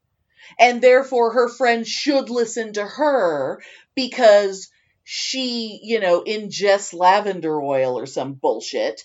and 0.58 0.80
therefore 0.80 1.32
her 1.32 1.48
friends 1.48 1.88
should 1.88 2.30
listen 2.30 2.72
to 2.74 2.84
her 2.84 3.60
because 3.94 4.70
she, 5.04 5.80
you 5.82 6.00
know, 6.00 6.22
ingests 6.22 6.94
lavender 6.94 7.60
oil 7.60 7.98
or 7.98 8.06
some 8.06 8.34
bullshit 8.34 9.02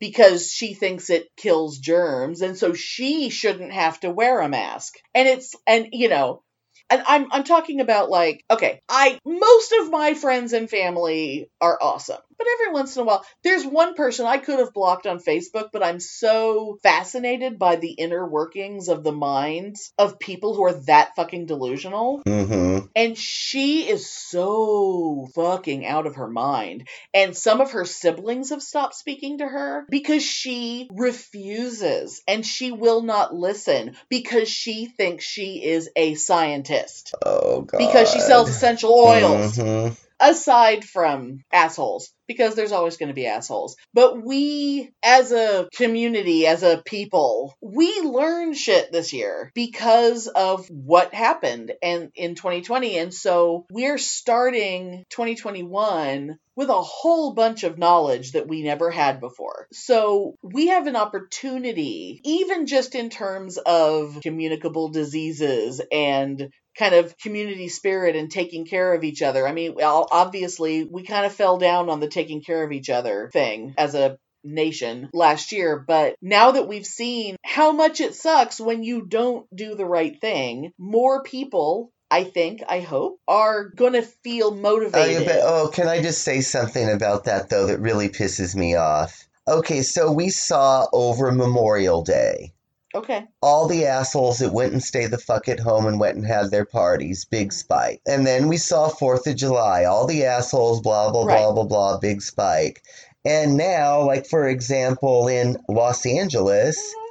because 0.00 0.50
she 0.50 0.74
thinks 0.74 1.10
it 1.10 1.28
kills 1.36 1.78
germs 1.78 2.40
and 2.40 2.56
so 2.56 2.72
she 2.72 3.30
shouldn't 3.30 3.72
have 3.72 4.00
to 4.00 4.10
wear 4.10 4.40
a 4.40 4.48
mask. 4.48 4.94
And 5.14 5.28
it's 5.28 5.54
and 5.66 5.88
you 5.92 6.08
know, 6.08 6.42
and 6.88 7.02
I'm 7.06 7.26
I'm 7.30 7.44
talking 7.44 7.80
about 7.80 8.10
like 8.10 8.44
okay, 8.50 8.80
I 8.88 9.18
most 9.24 9.72
of 9.72 9.90
my 9.90 10.14
friends 10.14 10.52
and 10.52 10.68
family 10.68 11.48
are 11.60 11.78
awesome. 11.80 12.22
But 12.40 12.48
every 12.58 12.72
once 12.72 12.96
in 12.96 13.02
a 13.02 13.04
while, 13.04 13.22
there's 13.44 13.66
one 13.66 13.92
person 13.92 14.24
I 14.24 14.38
could 14.38 14.60
have 14.60 14.72
blocked 14.72 15.06
on 15.06 15.18
Facebook, 15.18 15.68
but 15.74 15.82
I'm 15.82 16.00
so 16.00 16.78
fascinated 16.82 17.58
by 17.58 17.76
the 17.76 17.90
inner 17.90 18.26
workings 18.26 18.88
of 18.88 19.04
the 19.04 19.12
minds 19.12 19.92
of 19.98 20.18
people 20.18 20.54
who 20.54 20.64
are 20.64 20.80
that 20.86 21.14
fucking 21.16 21.44
delusional. 21.44 22.22
Mm-hmm. 22.26 22.86
And 22.96 23.18
she 23.18 23.86
is 23.86 24.10
so 24.10 25.28
fucking 25.34 25.84
out 25.84 26.06
of 26.06 26.14
her 26.14 26.28
mind. 26.28 26.88
And 27.12 27.36
some 27.36 27.60
of 27.60 27.72
her 27.72 27.84
siblings 27.84 28.48
have 28.48 28.62
stopped 28.62 28.94
speaking 28.94 29.36
to 29.38 29.46
her 29.46 29.84
because 29.90 30.22
she 30.22 30.88
refuses 30.94 32.22
and 32.26 32.46
she 32.46 32.72
will 32.72 33.02
not 33.02 33.34
listen 33.34 33.96
because 34.08 34.48
she 34.48 34.86
thinks 34.86 35.26
she 35.26 35.62
is 35.62 35.90
a 35.94 36.14
scientist. 36.14 37.14
Oh 37.22 37.60
god. 37.60 37.76
Because 37.76 38.10
she 38.10 38.20
sells 38.20 38.48
essential 38.48 38.94
oils. 38.94 39.58
Mhm. 39.58 39.94
Aside 40.20 40.84
from 40.84 41.38
assholes, 41.52 42.12
because 42.28 42.54
there's 42.54 42.72
always 42.72 42.96
going 42.96 43.08
to 43.08 43.14
be 43.14 43.26
assholes. 43.26 43.76
But 43.94 44.22
we, 44.22 44.90
as 45.02 45.32
a 45.32 45.68
community, 45.74 46.46
as 46.46 46.62
a 46.62 46.82
people, 46.84 47.54
we 47.60 48.00
learned 48.02 48.56
shit 48.56 48.92
this 48.92 49.12
year 49.12 49.50
because 49.54 50.26
of 50.28 50.68
what 50.68 51.14
happened 51.14 51.72
and 51.82 52.10
in 52.14 52.34
2020. 52.34 52.98
And 52.98 53.14
so 53.14 53.66
we're 53.70 53.98
starting 53.98 55.04
2021 55.10 56.38
with 56.54 56.68
a 56.68 56.82
whole 56.82 57.32
bunch 57.32 57.64
of 57.64 57.78
knowledge 57.78 58.32
that 58.32 58.46
we 58.46 58.62
never 58.62 58.90
had 58.90 59.18
before. 59.18 59.66
So 59.72 60.34
we 60.42 60.68
have 60.68 60.86
an 60.86 60.96
opportunity, 60.96 62.20
even 62.22 62.66
just 62.66 62.94
in 62.94 63.08
terms 63.08 63.56
of 63.56 64.18
communicable 64.22 64.90
diseases 64.90 65.80
and 65.90 66.50
kind 66.78 66.94
of 66.94 67.16
community 67.18 67.68
spirit 67.68 68.16
and 68.16 68.30
taking 68.30 68.64
care 68.66 68.94
of 68.94 69.04
each 69.04 69.22
other. 69.22 69.46
I 69.46 69.52
mean, 69.52 69.74
obviously, 69.80 70.84
we 70.84 71.02
kind 71.04 71.26
of 71.26 71.32
fell 71.32 71.58
down 71.58 71.90
on 71.90 72.00
the 72.00 72.08
taking 72.08 72.42
care 72.42 72.64
of 72.64 72.72
each 72.72 72.90
other 72.90 73.30
thing 73.32 73.74
as 73.76 73.94
a 73.94 74.18
nation 74.42 75.10
last 75.12 75.52
year, 75.52 75.84
but 75.86 76.14
now 76.22 76.52
that 76.52 76.66
we've 76.68 76.86
seen 76.86 77.36
how 77.44 77.72
much 77.72 78.00
it 78.00 78.14
sucks 78.14 78.58
when 78.60 78.82
you 78.82 79.04
don't 79.06 79.46
do 79.54 79.74
the 79.74 79.84
right 79.84 80.18
thing, 80.20 80.72
more 80.78 81.22
people 81.22 81.92
I 82.10 82.24
think, 82.24 82.62
I 82.68 82.80
hope, 82.80 83.18
are 83.28 83.68
going 83.68 83.92
to 83.92 84.02
feel 84.02 84.48
Oh, 84.48 84.56
motivated. 84.56 85.26
yeah, 85.26 85.32
but, 85.34 85.40
oh, 85.44 85.68
can 85.72 85.86
I 85.86 86.02
just 86.02 86.22
say 86.22 86.40
something 86.40 86.90
about 86.90 87.24
that 87.24 87.48
though 87.50 87.66
that 87.66 87.80
really 87.80 88.08
pisses 88.08 88.56
me 88.56 88.74
off? 88.76 89.28
Okay, 89.46 89.82
so 89.82 90.10
we 90.10 90.28
saw 90.30 90.86
over 90.92 91.30
Memorial 91.32 92.02
Day 92.02 92.52
okay. 92.94 93.26
all 93.42 93.68
the 93.68 93.86
assholes 93.86 94.38
that 94.38 94.52
went 94.52 94.72
and 94.72 94.82
stayed 94.82 95.10
the 95.10 95.18
fuck 95.18 95.48
at 95.48 95.60
home 95.60 95.86
and 95.86 96.00
went 96.00 96.16
and 96.16 96.26
had 96.26 96.50
their 96.50 96.64
parties, 96.64 97.24
big 97.24 97.48
mm-hmm. 97.48 97.58
spike. 97.58 98.00
And 98.06 98.26
then 98.26 98.48
we 98.48 98.56
saw 98.56 98.88
Fourth 98.88 99.26
of 99.26 99.36
July, 99.36 99.84
all 99.84 100.06
the 100.06 100.24
assholes, 100.24 100.80
blah 100.80 101.10
blah 101.10 101.24
blah 101.24 101.34
Right. 101.34 101.54
blah 101.54 101.64
blah, 101.64 101.98
big 101.98 102.22
spike. 102.22 102.82
And 103.24 103.56
now, 103.56 104.06
like 104.06 104.26
for 104.26 104.48
example, 104.48 105.28
in 105.28 105.58
Los 105.68 106.06
Angeles, 106.06 106.78
mm-hmm. 106.78 107.06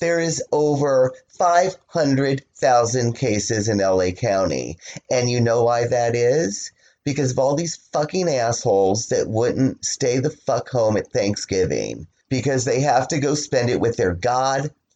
there 0.00 0.20
is 0.20 0.42
over 0.52 1.14
500,000 1.38 3.14
cases 3.14 3.68
in 3.68 3.78
LA 3.78 4.10
County. 4.10 4.78
And 5.10 5.30
you 5.30 5.40
know 5.40 5.64
why 5.64 5.86
that 5.86 6.14
is? 6.14 6.70
Because 7.04 7.32
of 7.32 7.38
all 7.38 7.54
these 7.54 7.76
fucking 7.92 8.28
assholes 8.28 9.08
that 9.08 9.28
wouldn't 9.28 9.84
stay 9.84 10.20
the 10.20 10.30
fuck 10.30 10.68
home 10.68 10.96
at 10.96 11.12
Thanksgiving. 11.12 12.06
Because 12.30 12.64
they 12.64 12.80
have 12.80 13.08
to 13.08 13.20
go 13.20 13.34
spend 13.34 13.70
it 13.70 13.80
with 13.80 13.96
their 13.96 14.14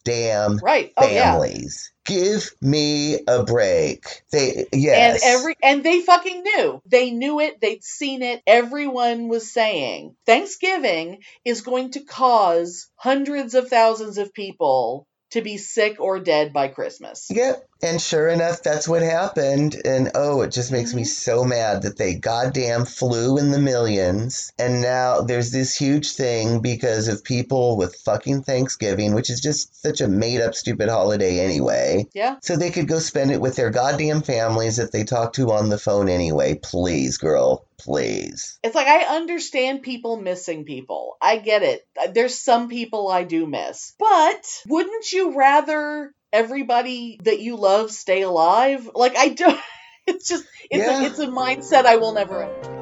goddamn 0.09 0.57
Right. 0.57 0.93
Oh 0.97 1.07
yeah. 1.07 1.31
families. 1.31 1.91
Give 2.05 2.49
me 2.61 3.19
a 3.27 3.43
break. 3.43 4.05
They 4.31 4.65
yes. 4.73 5.23
And 5.23 5.39
every 5.39 5.55
and 5.61 5.83
they 5.83 6.01
fucking 6.01 6.43
knew. 6.43 6.81
They 6.85 7.11
knew 7.11 7.39
it. 7.39 7.61
They'd 7.61 7.83
seen 7.83 8.23
it. 8.23 8.41
Everyone 8.47 9.27
was 9.27 9.51
saying 9.51 10.15
Thanksgiving 10.25 11.19
is 11.45 11.61
going 11.61 11.91
to 11.91 12.01
cause 12.01 12.89
hundreds 12.95 13.53
of 13.53 13.69
thousands 13.69 14.17
of 14.17 14.33
people 14.33 15.07
to 15.31 15.41
be 15.41 15.57
sick 15.57 15.99
or 15.99 16.19
dead 16.19 16.53
by 16.53 16.69
Christmas. 16.69 17.27
Yep. 17.29 17.68
And 17.81 18.01
sure 18.01 18.27
enough, 18.27 18.61
that's 18.61 18.87
what 18.87 19.01
happened. 19.01 19.75
And 19.85 20.11
oh, 20.15 20.41
it 20.41 20.51
just 20.51 20.71
makes 20.71 20.93
me 20.93 21.05
so 21.05 21.43
mad 21.43 21.83
that 21.83 21.97
they 21.97 22.15
goddamn 22.15 22.85
flew 22.85 23.37
in 23.37 23.51
the 23.51 23.59
millions. 23.59 24.51
And 24.59 24.81
now 24.81 25.21
there's 25.21 25.51
this 25.51 25.75
huge 25.75 26.11
thing 26.13 26.61
because 26.61 27.07
of 27.07 27.23
people 27.23 27.77
with 27.77 27.95
fucking 27.95 28.43
Thanksgiving, 28.43 29.13
which 29.13 29.29
is 29.29 29.39
just 29.39 29.81
such 29.81 30.01
a 30.01 30.07
made 30.07 30.41
up, 30.41 30.55
stupid 30.55 30.89
holiday 30.89 31.39
anyway. 31.39 32.07
Yeah. 32.13 32.37
So 32.41 32.55
they 32.55 32.71
could 32.71 32.87
go 32.87 32.99
spend 32.99 33.31
it 33.31 33.41
with 33.41 33.55
their 33.55 33.69
goddamn 33.69 34.21
families 34.21 34.77
that 34.77 34.91
they 34.91 35.03
talk 35.03 35.33
to 35.33 35.51
on 35.51 35.69
the 35.69 35.77
phone 35.77 36.09
anyway. 36.09 36.59
Please, 36.61 37.17
girl. 37.17 37.65
Please. 37.77 38.59
It's 38.61 38.75
like 38.75 38.87
I 38.87 39.15
understand 39.15 39.83
people 39.83 40.17
missing 40.17 40.65
people. 40.65 41.15
I 41.21 41.37
get 41.37 41.63
it. 41.63 41.87
There's 42.13 42.37
some 42.37 42.67
people 42.67 43.07
I 43.07 43.23
do 43.23 43.47
miss. 43.47 43.95
But 43.97 44.63
wouldn't 44.67 45.09
you 45.13 45.37
rather 45.37 46.13
everybody 46.33 47.19
that 47.23 47.39
you 47.39 47.55
love 47.57 47.91
stay 47.91 48.21
alive? 48.23 48.89
Like 48.95 49.15
I 49.17 49.29
don't 49.29 49.59
it's 50.07 50.27
just 50.27 50.45
it's 50.71 50.85
Yeah. 50.85 51.01
a 51.01 51.05
it's 51.05 51.19
a 51.19 51.27
mindset 51.27 51.85
I 51.85 51.97
will 51.97 52.13
never 52.13 52.43
understand. 52.43 52.78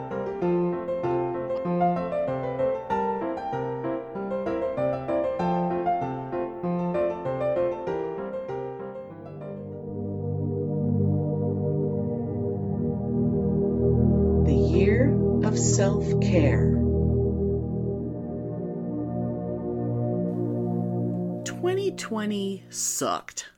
2020 22.17 22.63
sucked. 22.71 23.49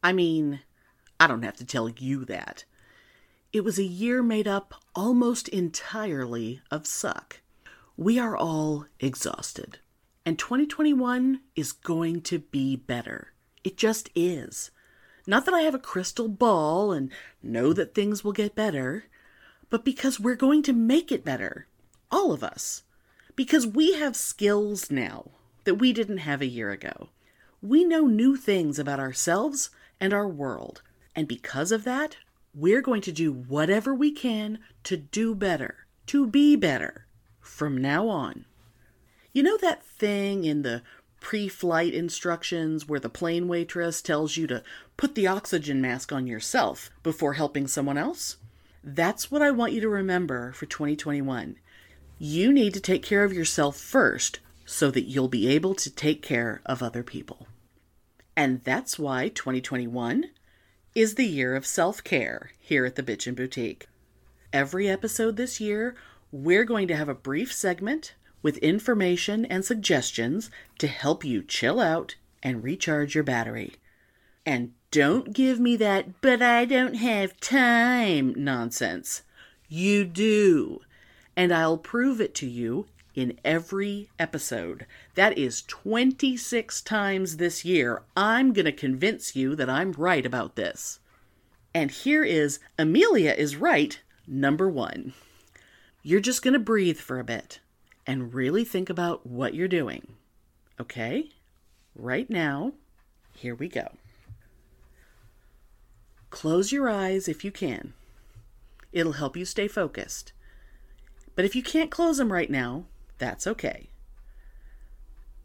I 0.00 0.12
mean, 0.12 0.60
I 1.18 1.26
don't 1.26 1.42
have 1.42 1.56
to 1.56 1.64
tell 1.64 1.88
you 1.88 2.24
that. 2.26 2.64
It 3.52 3.64
was 3.64 3.80
a 3.80 3.84
year 3.84 4.22
made 4.22 4.46
up 4.46 4.74
almost 4.94 5.48
entirely 5.48 6.60
of 6.70 6.86
suck. 6.86 7.40
We 7.96 8.16
are 8.16 8.36
all 8.36 8.86
exhausted. 9.00 9.80
And 10.24 10.38
2021 10.38 11.40
is 11.56 11.72
going 11.72 12.20
to 12.22 12.38
be 12.38 12.76
better. 12.76 13.32
It 13.64 13.76
just 13.76 14.08
is. 14.14 14.70
Not 15.26 15.44
that 15.46 15.54
I 15.54 15.62
have 15.62 15.74
a 15.74 15.80
crystal 15.80 16.28
ball 16.28 16.92
and 16.92 17.10
know 17.42 17.72
that 17.72 17.92
things 17.92 18.22
will 18.22 18.32
get 18.32 18.54
better, 18.54 19.06
but 19.68 19.84
because 19.84 20.20
we're 20.20 20.36
going 20.36 20.62
to 20.62 20.72
make 20.72 21.10
it 21.10 21.24
better. 21.24 21.66
All 22.08 22.30
of 22.30 22.44
us. 22.44 22.84
Because 23.34 23.66
we 23.66 23.94
have 23.94 24.14
skills 24.14 24.92
now 24.92 25.32
that 25.64 25.74
we 25.74 25.92
didn't 25.92 26.18
have 26.18 26.40
a 26.40 26.46
year 26.46 26.70
ago. 26.70 27.08
We 27.62 27.84
know 27.84 28.06
new 28.06 28.36
things 28.36 28.78
about 28.78 29.00
ourselves 29.00 29.68
and 30.00 30.14
our 30.14 30.26
world. 30.26 30.80
And 31.14 31.28
because 31.28 31.72
of 31.72 31.84
that, 31.84 32.16
we're 32.54 32.80
going 32.80 33.02
to 33.02 33.12
do 33.12 33.32
whatever 33.32 33.94
we 33.94 34.10
can 34.10 34.60
to 34.84 34.96
do 34.96 35.34
better, 35.34 35.86
to 36.06 36.26
be 36.26 36.56
better 36.56 37.06
from 37.40 37.76
now 37.76 38.08
on. 38.08 38.46
You 39.34 39.42
know 39.42 39.58
that 39.58 39.84
thing 39.84 40.44
in 40.44 40.62
the 40.62 40.82
pre 41.20 41.48
flight 41.48 41.92
instructions 41.92 42.88
where 42.88 42.98
the 42.98 43.10
plane 43.10 43.46
waitress 43.46 44.00
tells 44.00 44.38
you 44.38 44.46
to 44.46 44.62
put 44.96 45.14
the 45.14 45.26
oxygen 45.26 45.82
mask 45.82 46.12
on 46.12 46.26
yourself 46.26 46.90
before 47.02 47.34
helping 47.34 47.66
someone 47.66 47.98
else? 47.98 48.38
That's 48.82 49.30
what 49.30 49.42
I 49.42 49.50
want 49.50 49.74
you 49.74 49.82
to 49.82 49.88
remember 49.88 50.52
for 50.52 50.64
2021. 50.64 51.56
You 52.18 52.52
need 52.52 52.72
to 52.72 52.80
take 52.80 53.02
care 53.02 53.22
of 53.22 53.34
yourself 53.34 53.76
first 53.76 54.40
so 54.64 54.90
that 54.90 55.02
you'll 55.02 55.28
be 55.28 55.48
able 55.48 55.74
to 55.74 55.90
take 55.90 56.22
care 56.22 56.62
of 56.64 56.82
other 56.82 57.02
people. 57.02 57.46
And 58.36 58.62
that's 58.62 58.98
why 58.98 59.28
2021 59.28 60.30
is 60.94 61.14
the 61.14 61.26
year 61.26 61.54
of 61.54 61.66
self 61.66 62.02
care 62.02 62.52
here 62.58 62.84
at 62.84 62.96
the 62.96 63.02
Bitchin' 63.02 63.36
Boutique. 63.36 63.88
Every 64.52 64.88
episode 64.88 65.36
this 65.36 65.60
year, 65.60 65.94
we're 66.32 66.64
going 66.64 66.88
to 66.88 66.96
have 66.96 67.08
a 67.08 67.14
brief 67.14 67.52
segment 67.52 68.14
with 68.42 68.56
information 68.58 69.44
and 69.44 69.64
suggestions 69.64 70.50
to 70.78 70.86
help 70.86 71.24
you 71.24 71.42
chill 71.42 71.80
out 71.80 72.16
and 72.42 72.64
recharge 72.64 73.14
your 73.14 73.24
battery. 73.24 73.74
And 74.46 74.72
don't 74.90 75.32
give 75.32 75.60
me 75.60 75.76
that, 75.76 76.20
but 76.20 76.42
I 76.42 76.64
don't 76.64 76.94
have 76.94 77.38
time 77.40 78.34
nonsense. 78.36 79.22
You 79.68 80.04
do. 80.04 80.80
And 81.36 81.52
I'll 81.52 81.78
prove 81.78 82.20
it 82.20 82.34
to 82.36 82.46
you 82.46 82.86
in 83.14 83.38
every 83.44 84.08
episode. 84.18 84.86
That 85.14 85.36
is 85.36 85.62
26 85.62 86.80
times 86.82 87.36
this 87.36 87.64
year. 87.64 88.02
I'm 88.16 88.52
going 88.52 88.66
to 88.66 88.72
convince 88.72 89.34
you 89.34 89.54
that 89.56 89.68
I'm 89.68 89.92
right 89.92 90.24
about 90.24 90.56
this. 90.56 91.00
And 91.74 91.90
here 91.90 92.24
is 92.24 92.58
Amelia 92.78 93.32
is 93.32 93.56
right, 93.56 94.00
number 94.26 94.68
one. 94.68 95.12
You're 96.02 96.20
just 96.20 96.42
going 96.42 96.54
to 96.54 96.60
breathe 96.60 96.98
for 96.98 97.20
a 97.20 97.24
bit 97.24 97.60
and 98.06 98.34
really 98.34 98.64
think 98.64 98.90
about 98.90 99.26
what 99.26 99.54
you're 99.54 99.68
doing. 99.68 100.14
Okay? 100.80 101.30
Right 101.94 102.28
now, 102.30 102.72
here 103.34 103.54
we 103.54 103.68
go. 103.68 103.92
Close 106.30 106.72
your 106.72 106.88
eyes 106.88 107.28
if 107.28 107.44
you 107.44 107.50
can. 107.50 107.92
It'll 108.92 109.12
help 109.12 109.36
you 109.36 109.44
stay 109.44 109.68
focused. 109.68 110.32
But 111.36 111.44
if 111.44 111.54
you 111.54 111.62
can't 111.62 111.90
close 111.90 112.18
them 112.18 112.32
right 112.32 112.50
now, 112.50 112.84
that's 113.20 113.46
okay. 113.46 113.90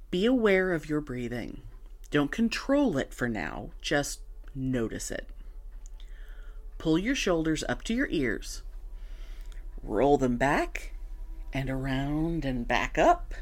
Be 0.10 0.26
aware 0.26 0.74
of 0.74 0.90
your 0.90 1.02
breathing. 1.02 1.62
Don't 2.10 2.32
control 2.32 2.98
it 2.98 3.14
for 3.14 3.28
now, 3.28 3.72
just 3.82 4.22
notice 4.56 5.12
it. 5.12 5.28
Pull 6.78 6.98
your 6.98 7.16
shoulders 7.16 7.64
up 7.68 7.84
to 7.84 7.94
your 7.94 8.08
ears. 8.10 8.64
Roll 9.84 10.18
them 10.18 10.38
back 10.38 10.94
and 11.54 11.70
around 11.70 12.46
and 12.46 12.68
back 12.68 12.98
up. 12.98 13.34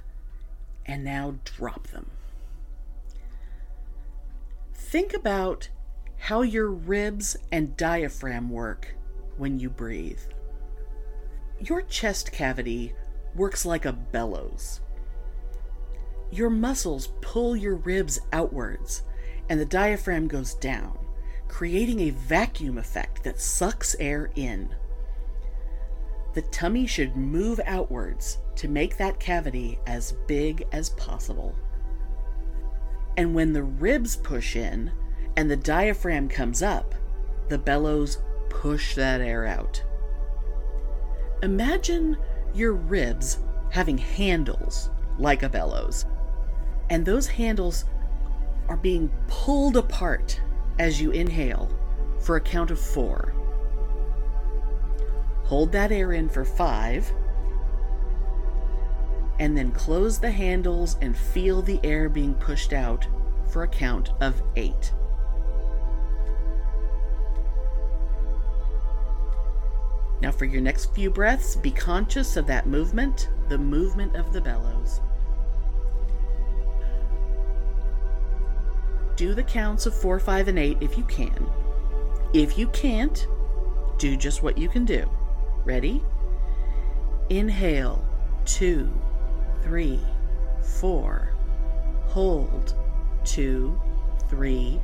And 0.85 1.03
now 1.03 1.35
drop 1.45 1.87
them. 1.87 2.09
Think 4.73 5.13
about 5.13 5.69
how 6.17 6.41
your 6.41 6.69
ribs 6.69 7.37
and 7.51 7.77
diaphragm 7.77 8.49
work 8.49 8.95
when 9.37 9.59
you 9.59 9.69
breathe. 9.69 10.19
Your 11.59 11.81
chest 11.81 12.31
cavity 12.31 12.93
works 13.35 13.65
like 13.65 13.85
a 13.85 13.93
bellows. 13.93 14.81
Your 16.31 16.49
muscles 16.49 17.09
pull 17.21 17.55
your 17.55 17.75
ribs 17.75 18.19
outwards, 18.31 19.03
and 19.49 19.59
the 19.59 19.65
diaphragm 19.65 20.27
goes 20.27 20.55
down, 20.55 20.97
creating 21.47 21.99
a 21.99 22.09
vacuum 22.09 22.77
effect 22.77 23.23
that 23.23 23.39
sucks 23.39 23.95
air 23.99 24.31
in. 24.35 24.73
The 26.33 26.41
tummy 26.43 26.87
should 26.87 27.15
move 27.15 27.59
outwards 27.65 28.39
to 28.55 28.67
make 28.67 28.97
that 28.97 29.19
cavity 29.19 29.77
as 29.85 30.13
big 30.27 30.65
as 30.71 30.89
possible. 30.91 31.55
And 33.17 33.35
when 33.35 33.53
the 33.53 33.63
ribs 33.63 34.15
push 34.15 34.55
in 34.55 34.91
and 35.37 35.49
the 35.49 35.55
diaphragm 35.55 36.29
comes 36.29 36.63
up, 36.63 36.95
the 37.49 37.59
bellows 37.59 38.17
push 38.49 38.95
that 38.95 39.21
air 39.21 39.45
out. 39.45 39.83
Imagine 41.43 42.17
your 42.53 42.73
ribs 42.73 43.39
having 43.71 43.97
handles 43.97 44.89
like 45.17 45.43
a 45.43 45.49
bellows, 45.49 46.05
and 46.89 47.05
those 47.05 47.27
handles 47.27 47.85
are 48.67 48.77
being 48.77 49.11
pulled 49.27 49.77
apart 49.77 50.39
as 50.79 51.01
you 51.01 51.11
inhale 51.11 51.69
for 52.19 52.35
a 52.35 52.41
count 52.41 52.71
of 52.71 52.79
four. 52.79 53.33
Hold 55.45 55.71
that 55.73 55.91
air 55.91 56.13
in 56.13 56.29
for 56.29 56.45
five, 56.45 57.11
and 59.39 59.57
then 59.57 59.71
close 59.71 60.19
the 60.19 60.31
handles 60.31 60.97
and 61.01 61.17
feel 61.17 61.61
the 61.61 61.79
air 61.83 62.07
being 62.07 62.33
pushed 62.35 62.73
out 62.73 63.07
for 63.47 63.63
a 63.63 63.67
count 63.67 64.11
of 64.21 64.41
eight. 64.55 64.93
Now, 70.23 70.31
for 70.31 70.45
your 70.45 70.62
next 70.62 70.95
few 70.95 71.09
breaths, 71.09 71.57
be 71.57 71.69
conscious 71.69 72.38
of 72.38 72.47
that 72.47 72.65
movement, 72.65 73.27
the 73.49 73.57
movement 73.57 74.15
of 74.15 74.31
the 74.31 74.39
bellows. 74.39 75.01
Do 79.17 79.33
the 79.33 79.43
counts 79.43 79.86
of 79.86 79.93
four, 79.93 80.21
five, 80.21 80.47
and 80.47 80.57
eight 80.57 80.77
if 80.79 80.97
you 80.97 81.03
can. 81.03 81.45
If 82.33 82.57
you 82.57 82.69
can't, 82.69 83.27
do 83.97 84.15
just 84.15 84.41
what 84.41 84.57
you 84.57 84.69
can 84.69 84.86
do. 84.86 85.09
Ready? 85.65 86.01
Inhale, 87.29 88.01
two, 88.45 88.93
three, 89.62 89.99
four. 90.62 91.33
Hold, 92.07 92.75
two, 93.25 93.77
three, 94.29 94.79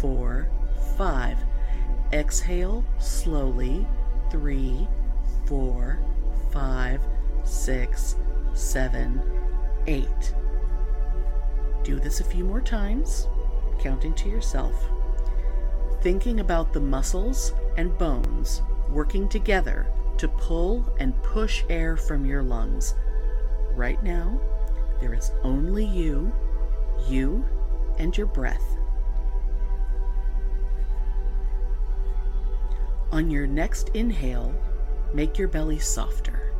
four, 0.00 0.48
five. 0.96 1.36
Exhale 2.14 2.82
slowly, 2.98 3.86
three, 4.30 4.88
four, 5.46 5.98
five, 6.52 7.00
six, 7.44 8.16
seven, 8.54 9.20
eight. 9.86 10.34
Do 11.82 11.98
this 11.98 12.20
a 12.20 12.24
few 12.24 12.44
more 12.44 12.60
times, 12.60 13.26
counting 13.80 14.14
to 14.14 14.28
yourself, 14.28 14.74
thinking 16.02 16.40
about 16.40 16.72
the 16.72 16.80
muscles 16.80 17.52
and 17.76 17.96
bones 17.98 18.62
working 18.90 19.28
together 19.28 19.86
to 20.18 20.28
pull 20.28 20.84
and 20.98 21.20
push 21.22 21.64
air 21.68 21.96
from 21.96 22.26
your 22.26 22.42
lungs. 22.42 22.94
Right 23.74 24.02
now, 24.02 24.40
there 25.00 25.14
is 25.14 25.30
only 25.42 25.84
you, 25.84 26.32
you, 27.08 27.44
and 27.98 28.16
your 28.16 28.26
breath. 28.26 28.76
On 33.12 33.28
your 33.28 33.46
next 33.46 33.88
inhale, 33.94 34.54
make 35.12 35.36
your 35.36 35.48
belly 35.48 35.78
softer. 35.78 36.52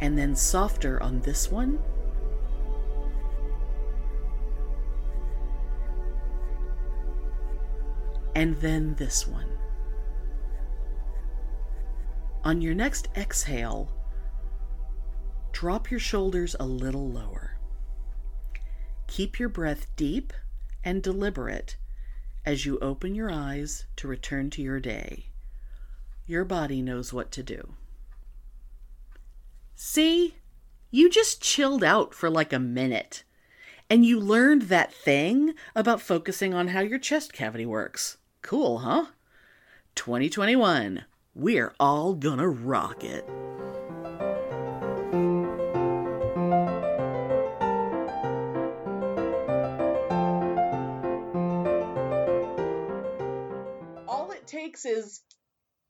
And 0.00 0.18
then 0.18 0.34
softer 0.34 1.02
on 1.02 1.20
this 1.20 1.50
one. 1.50 1.78
And 8.34 8.56
then 8.60 8.94
this 8.96 9.26
one. 9.26 9.48
On 12.44 12.60
your 12.60 12.74
next 12.74 13.08
exhale, 13.16 13.92
drop 15.52 15.90
your 15.90 16.00
shoulders 16.00 16.56
a 16.58 16.66
little 16.66 17.08
lower. 17.08 17.56
Keep 19.06 19.38
your 19.38 19.48
breath 19.48 19.86
deep 19.94 20.32
and 20.84 21.02
deliberate 21.02 21.76
as 22.44 22.66
you 22.66 22.78
open 22.80 23.14
your 23.14 23.30
eyes 23.30 23.86
to 23.96 24.08
return 24.08 24.50
to 24.50 24.62
your 24.62 24.80
day. 24.80 25.26
Your 26.26 26.44
body 26.44 26.82
knows 26.82 27.12
what 27.12 27.30
to 27.32 27.42
do. 27.42 27.74
See, 29.74 30.36
you 30.90 31.10
just 31.10 31.42
chilled 31.42 31.82
out 31.82 32.14
for 32.14 32.30
like 32.30 32.52
a 32.52 32.58
minute 32.58 33.24
and 33.92 34.06
you 34.06 34.18
learned 34.18 34.62
that 34.62 34.92
thing 34.92 35.54
about 35.74 36.00
focusing 36.00 36.54
on 36.54 36.68
how 36.68 36.80
your 36.80 36.98
chest 36.98 37.32
cavity 37.32 37.66
works. 37.66 38.16
Cool, 38.40 38.78
huh? 38.78 39.06
2021, 39.94 41.04
we're 41.34 41.74
all 41.78 42.14
gonna 42.14 42.48
rock 42.48 43.04
it. 43.04 43.28
Takes 54.72 54.84
is 54.84 55.20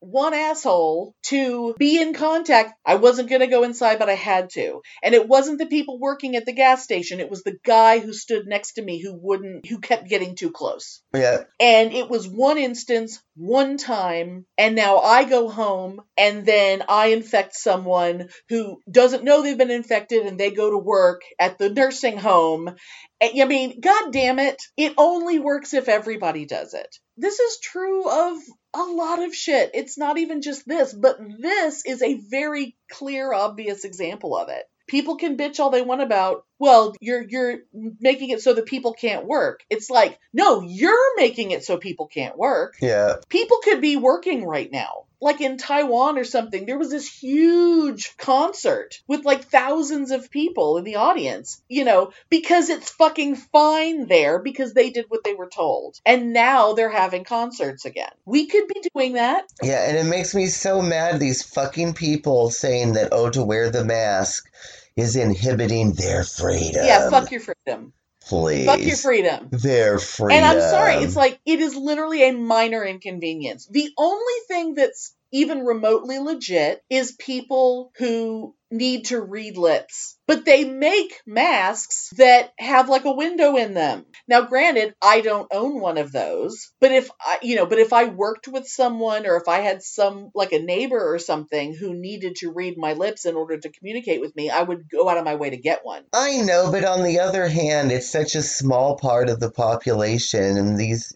one 0.01 0.35
asshole 0.35 1.15
to 1.23 1.75
be 1.79 2.03
in 2.03 2.13
contact. 2.13 2.73
I 2.85 2.97
wasn't 2.97 3.29
going 3.29 3.41
to 3.41 3.47
go 3.47 3.63
inside, 3.63 4.01
but 4.01 4.09
I 4.09 4.15
had 4.15 4.51
to. 4.51 4.83
And 5.01 5.15
it 5.15 5.29
wasn't 5.29 5.59
the 5.59 5.67
people 5.67 6.01
working 6.01 6.35
at 6.35 6.45
the 6.45 6.53
gas 6.53 6.83
station. 6.83 7.21
It 7.21 7.31
was 7.31 7.45
the 7.45 7.57
guy 7.65 8.01
who 8.01 8.13
stood 8.13 8.49
next 8.49 8.73
to 8.73 8.83
me 8.83 9.01
who 9.01 9.15
wouldn't, 9.15 9.65
who 9.69 9.79
kept 9.79 10.09
getting 10.09 10.35
too 10.35 10.51
close. 10.51 11.03
Yeah. 11.15 11.45
And 11.61 11.93
it 11.93 12.11
was 12.11 12.27
one 12.27 12.59
instance, 12.59 13.23
one 13.37 13.77
time, 13.77 14.45
and 14.59 14.75
now 14.75 14.99
I 14.99 15.23
go 15.23 15.49
home 15.49 16.01
and 16.19 16.45
then 16.45 16.83
I 16.89 17.09
infect 17.09 17.55
someone 17.55 18.29
who 18.49 18.81
doesn't 18.91 19.23
know 19.23 19.43
they've 19.43 19.57
been 19.57 19.71
infected 19.71 20.27
and 20.27 20.39
they 20.39 20.51
go 20.51 20.69
to 20.69 20.79
work 20.79 21.21
at 21.39 21.59
the 21.59 21.71
nursing 21.71 22.19
home. 22.19 22.75
Eh, 23.21 23.41
I 23.41 23.45
mean, 23.45 23.81
god 23.81 24.13
damn 24.13 24.41
it, 24.41 24.61
it 24.77 24.95
only 24.99 25.39
works 25.39 25.75
if 25.75 25.89
everybody 25.89 26.45
does 26.45 26.75
it. 26.75 26.89
This 27.17 27.39
is 27.39 27.61
true 27.61 28.11
of 28.11 28.39
a 28.75 28.83
lot 28.83 29.23
of 29.23 29.35
shit. 29.35 29.71
It's 29.75 29.99
not 29.99 30.19
even 30.19 30.43
just 30.43 30.67
this, 30.67 30.93
but 30.93 31.19
this 31.39 31.85
is 31.85 32.03
a 32.03 32.15
very 32.15 32.77
clear, 32.91 33.33
obvious 33.33 33.85
example 33.85 34.37
of 34.37 34.49
it. 34.49 34.65
People 34.89 35.17
can 35.17 35.37
bitch 35.37 35.61
all 35.61 35.71
they 35.71 35.83
want 35.83 36.03
about, 36.03 36.45
well, 36.59 36.95
you're 37.01 37.23
you're 37.23 37.61
making 38.01 38.31
it 38.31 38.43
so 38.43 38.53
that 38.53 38.67
people 38.67 38.93
can't 38.93 39.27
work. 39.27 39.63
It's 39.71 39.89
like, 39.89 40.19
no, 40.33 40.63
you're 40.63 41.17
making 41.17 41.53
it 41.53 41.65
so 41.65 41.77
people 41.77 42.09
can't 42.09 42.37
work. 42.37 42.77
Yeah. 42.81 43.17
People 43.29 43.59
could 43.63 43.81
be 43.81 43.97
working 43.97 44.45
right 44.45 44.71
now. 44.71 45.05
Like 45.23 45.41
in 45.41 45.57
Taiwan 45.57 46.19
or 46.19 46.25
something, 46.25 46.67
there 46.67 46.79
was 46.79 46.91
this 46.91 47.09
huge 47.09 48.17
concert 48.17 49.01
with 49.07 49.25
like 49.25 49.45
thousands 49.45 50.11
of 50.11 50.31
people 50.31 50.79
in 50.79 50.85
the 50.85 50.97
audience, 50.97 51.63
you 51.69 51.85
know, 51.85 52.13
because 52.29 52.69
it's 52.69 52.91
fucking 52.91 53.37
fine 53.37 54.09
there 54.09 54.41
because 54.41 54.75
they 54.75 54.91
did 54.91 55.07
what 55.09 55.23
they 55.23 55.35
were 55.35 55.49
told. 55.49 55.97
And 56.05 56.33
now 56.33 56.73
they're 56.73 56.91
having 56.91 57.23
concerts 57.23 57.85
again. 57.85 58.11
We 58.27 58.47
could 58.49 58.67
be 58.67 58.83
doing 58.93 59.13
that. 59.13 59.45
Yeah, 59.63 59.89
and 59.89 59.97
it 59.97 60.11
makes 60.11 60.35
me 60.35 60.47
so 60.47 60.83
mad 60.83 61.21
these 61.21 61.43
fucking 61.43 61.95
people 61.95 62.51
saying 62.51 62.95
that 62.95 63.11
oh 63.13 63.31
to 63.31 63.45
wear 63.45 63.71
the 63.71 63.85
mask 63.85 64.51
is 64.97 65.15
inhibiting 65.15 65.93
their 65.93 66.25
freedom. 66.25 66.85
yeah, 66.85 67.09
fuck 67.09 67.31
your 67.31 67.41
freedom. 67.41 67.93
Please. 68.33 68.67
Fuck 68.67 68.81
your 68.81 68.97
freedom. 68.97 69.49
Their 69.51 69.99
freedom. 69.99 70.45
And 70.45 70.47
I'm 70.47 70.71
sorry, 70.71 70.95
it's 71.05 71.17
like 71.17 71.39
it 71.45 71.61
is 71.61 71.77
literally 71.77 72.29
a 72.29 72.33
minor 72.33 72.83
inconvenience. 72.83 73.67
The 73.71 73.91
only 73.99 74.35
thing 74.49 74.75
that's 74.75 75.15
even 75.33 75.65
remotely 75.65 76.19
legit 76.19 76.83
is 76.89 77.13
people 77.13 77.93
who 77.99 78.55
need 78.73 79.07
to 79.07 79.21
read 79.21 79.57
lips. 79.57 80.17
But 80.27 80.45
they 80.45 80.65
make 80.65 81.21
masks 81.27 82.11
that 82.17 82.53
have 82.59 82.89
like 82.89 83.05
a 83.05 83.13
window 83.13 83.57
in 83.57 83.75
them. 83.75 84.07
Now 84.27 84.43
granted, 84.43 84.95
I 85.03 85.21
don't 85.21 85.53
own 85.53 85.81
one 85.81 85.99
of 85.99 86.13
those, 86.13 86.73
but 86.81 86.91
if 86.91 87.11
I, 87.21 87.39
you 87.43 87.57
know, 87.57 87.67
but 87.67 87.79
if 87.79 87.93
I 87.93 88.05
worked 88.05 88.49
with 88.49 88.67
someone 88.67 89.27
or 89.27 89.37
if 89.37 89.49
I 89.49 89.59
had 89.59 89.83
some 89.83 90.31
like 90.35 90.53
a 90.53 90.59
neighbor 90.59 91.13
or 91.13 91.19
something 91.19 91.75
who 91.75 91.93
needed 91.93 92.37
to 92.37 92.53
read 92.53 92.79
my 92.79 92.95
lips 92.95 93.27
in 93.27 93.35
order 93.35 93.59
to 93.59 93.71
communicate 93.71 94.21
with 94.21 94.35
me, 94.35 94.49
I 94.49 94.63
would 94.63 94.89
go 94.89 95.09
out 95.09 95.19
of 95.19 95.25
my 95.25 95.35
way 95.35 95.51
to 95.51 95.57
get 95.57 95.81
one. 95.83 96.05
I 96.15 96.39
know, 96.39 96.71
but 96.71 96.85
on 96.85 97.03
the 97.03 97.21
other 97.21 97.49
hand, 97.49 97.93
it's 97.93 98.11
such 98.11 98.35
a 98.35 98.43
small 98.43 98.97
part 98.97 99.29
of 99.29 99.39
the 99.39 99.51
population, 99.51 100.57
and 100.57 100.79
these 100.79 101.15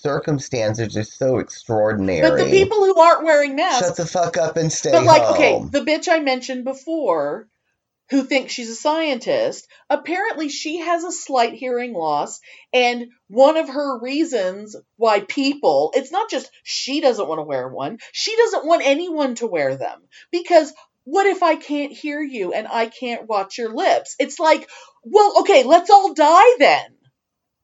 circumstances 0.00 0.96
are 0.96 1.04
so 1.04 1.38
extraordinary. 1.38 2.28
But 2.28 2.38
the 2.38 2.50
people 2.50 2.78
who 2.78 3.00
aren't 3.00 3.24
wearing 3.24 3.56
masks 3.56 3.86
Shut 3.86 3.96
the 3.96 4.06
fuck 4.06 4.36
up 4.36 4.56
and 4.56 4.72
stay 4.72 4.92
But 4.92 5.04
like, 5.04 5.22
home. 5.22 5.34
okay, 5.34 5.64
the 5.70 5.80
bitch 5.80 6.08
I 6.08 6.20
mentioned 6.20 6.64
before, 6.64 7.48
who 8.10 8.24
thinks 8.24 8.52
she's 8.52 8.70
a 8.70 8.74
scientist, 8.74 9.68
apparently 9.90 10.48
she 10.48 10.78
has 10.78 11.04
a 11.04 11.12
slight 11.12 11.54
hearing 11.54 11.92
loss, 11.92 12.40
and 12.72 13.08
one 13.28 13.56
of 13.56 13.68
her 13.68 14.00
reasons 14.00 14.76
why 14.96 15.20
people, 15.20 15.92
it's 15.94 16.12
not 16.12 16.30
just 16.30 16.50
she 16.62 17.00
doesn't 17.00 17.28
want 17.28 17.38
to 17.38 17.44
wear 17.44 17.68
one, 17.68 17.98
she 18.12 18.34
doesn't 18.36 18.66
want 18.66 18.82
anyone 18.84 19.34
to 19.36 19.46
wear 19.46 19.76
them. 19.76 20.00
Because 20.30 20.72
what 21.04 21.26
if 21.26 21.42
I 21.42 21.56
can't 21.56 21.92
hear 21.92 22.20
you 22.20 22.52
and 22.52 22.66
I 22.68 22.86
can't 22.86 23.28
watch 23.28 23.58
your 23.58 23.74
lips? 23.74 24.14
It's 24.18 24.38
like, 24.38 24.68
well, 25.04 25.40
okay, 25.40 25.64
let's 25.64 25.90
all 25.90 26.12
die 26.14 26.56
then. 26.58 26.84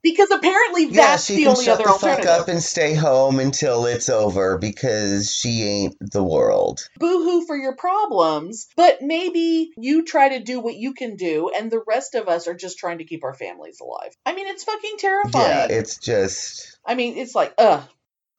Because 0.04 0.30
apparently 0.30 0.84
yeah, 0.84 0.90
that's 0.90 1.24
she 1.24 1.36
the 1.36 1.42
can 1.42 1.48
only 1.52 1.64
shut 1.64 1.80
other 1.80 1.92
the 1.92 1.98
fuck 1.98 2.26
up 2.26 2.48
and 2.48 2.62
stay 2.62 2.94
home 2.94 3.40
until 3.40 3.86
it's 3.86 4.08
over 4.08 4.58
because 4.58 5.34
she 5.34 5.62
ain't 5.62 5.96
the 5.98 6.22
world. 6.22 6.88
boo-hoo 7.00 7.46
for 7.46 7.56
your 7.56 7.74
problems, 7.74 8.68
but 8.76 8.98
maybe 9.00 9.72
you 9.78 10.04
try 10.04 10.28
to 10.28 10.44
do 10.44 10.60
what 10.60 10.76
you 10.76 10.92
can 10.92 11.16
do 11.16 11.50
and 11.56 11.70
the 11.70 11.82
rest 11.86 12.14
of 12.14 12.28
us 12.28 12.46
are 12.46 12.54
just 12.54 12.78
trying 12.78 12.98
to 12.98 13.04
keep 13.04 13.24
our 13.24 13.34
families 13.34 13.80
alive. 13.80 14.14
I 14.26 14.34
mean, 14.34 14.46
it's 14.46 14.62
fucking 14.64 14.96
terrifying. 14.98 15.70
Yeah, 15.70 15.76
it's 15.78 15.96
just 15.96 16.78
I 16.86 16.94
mean, 16.94 17.16
it's 17.16 17.34
like, 17.34 17.54
ugh. 17.58 17.82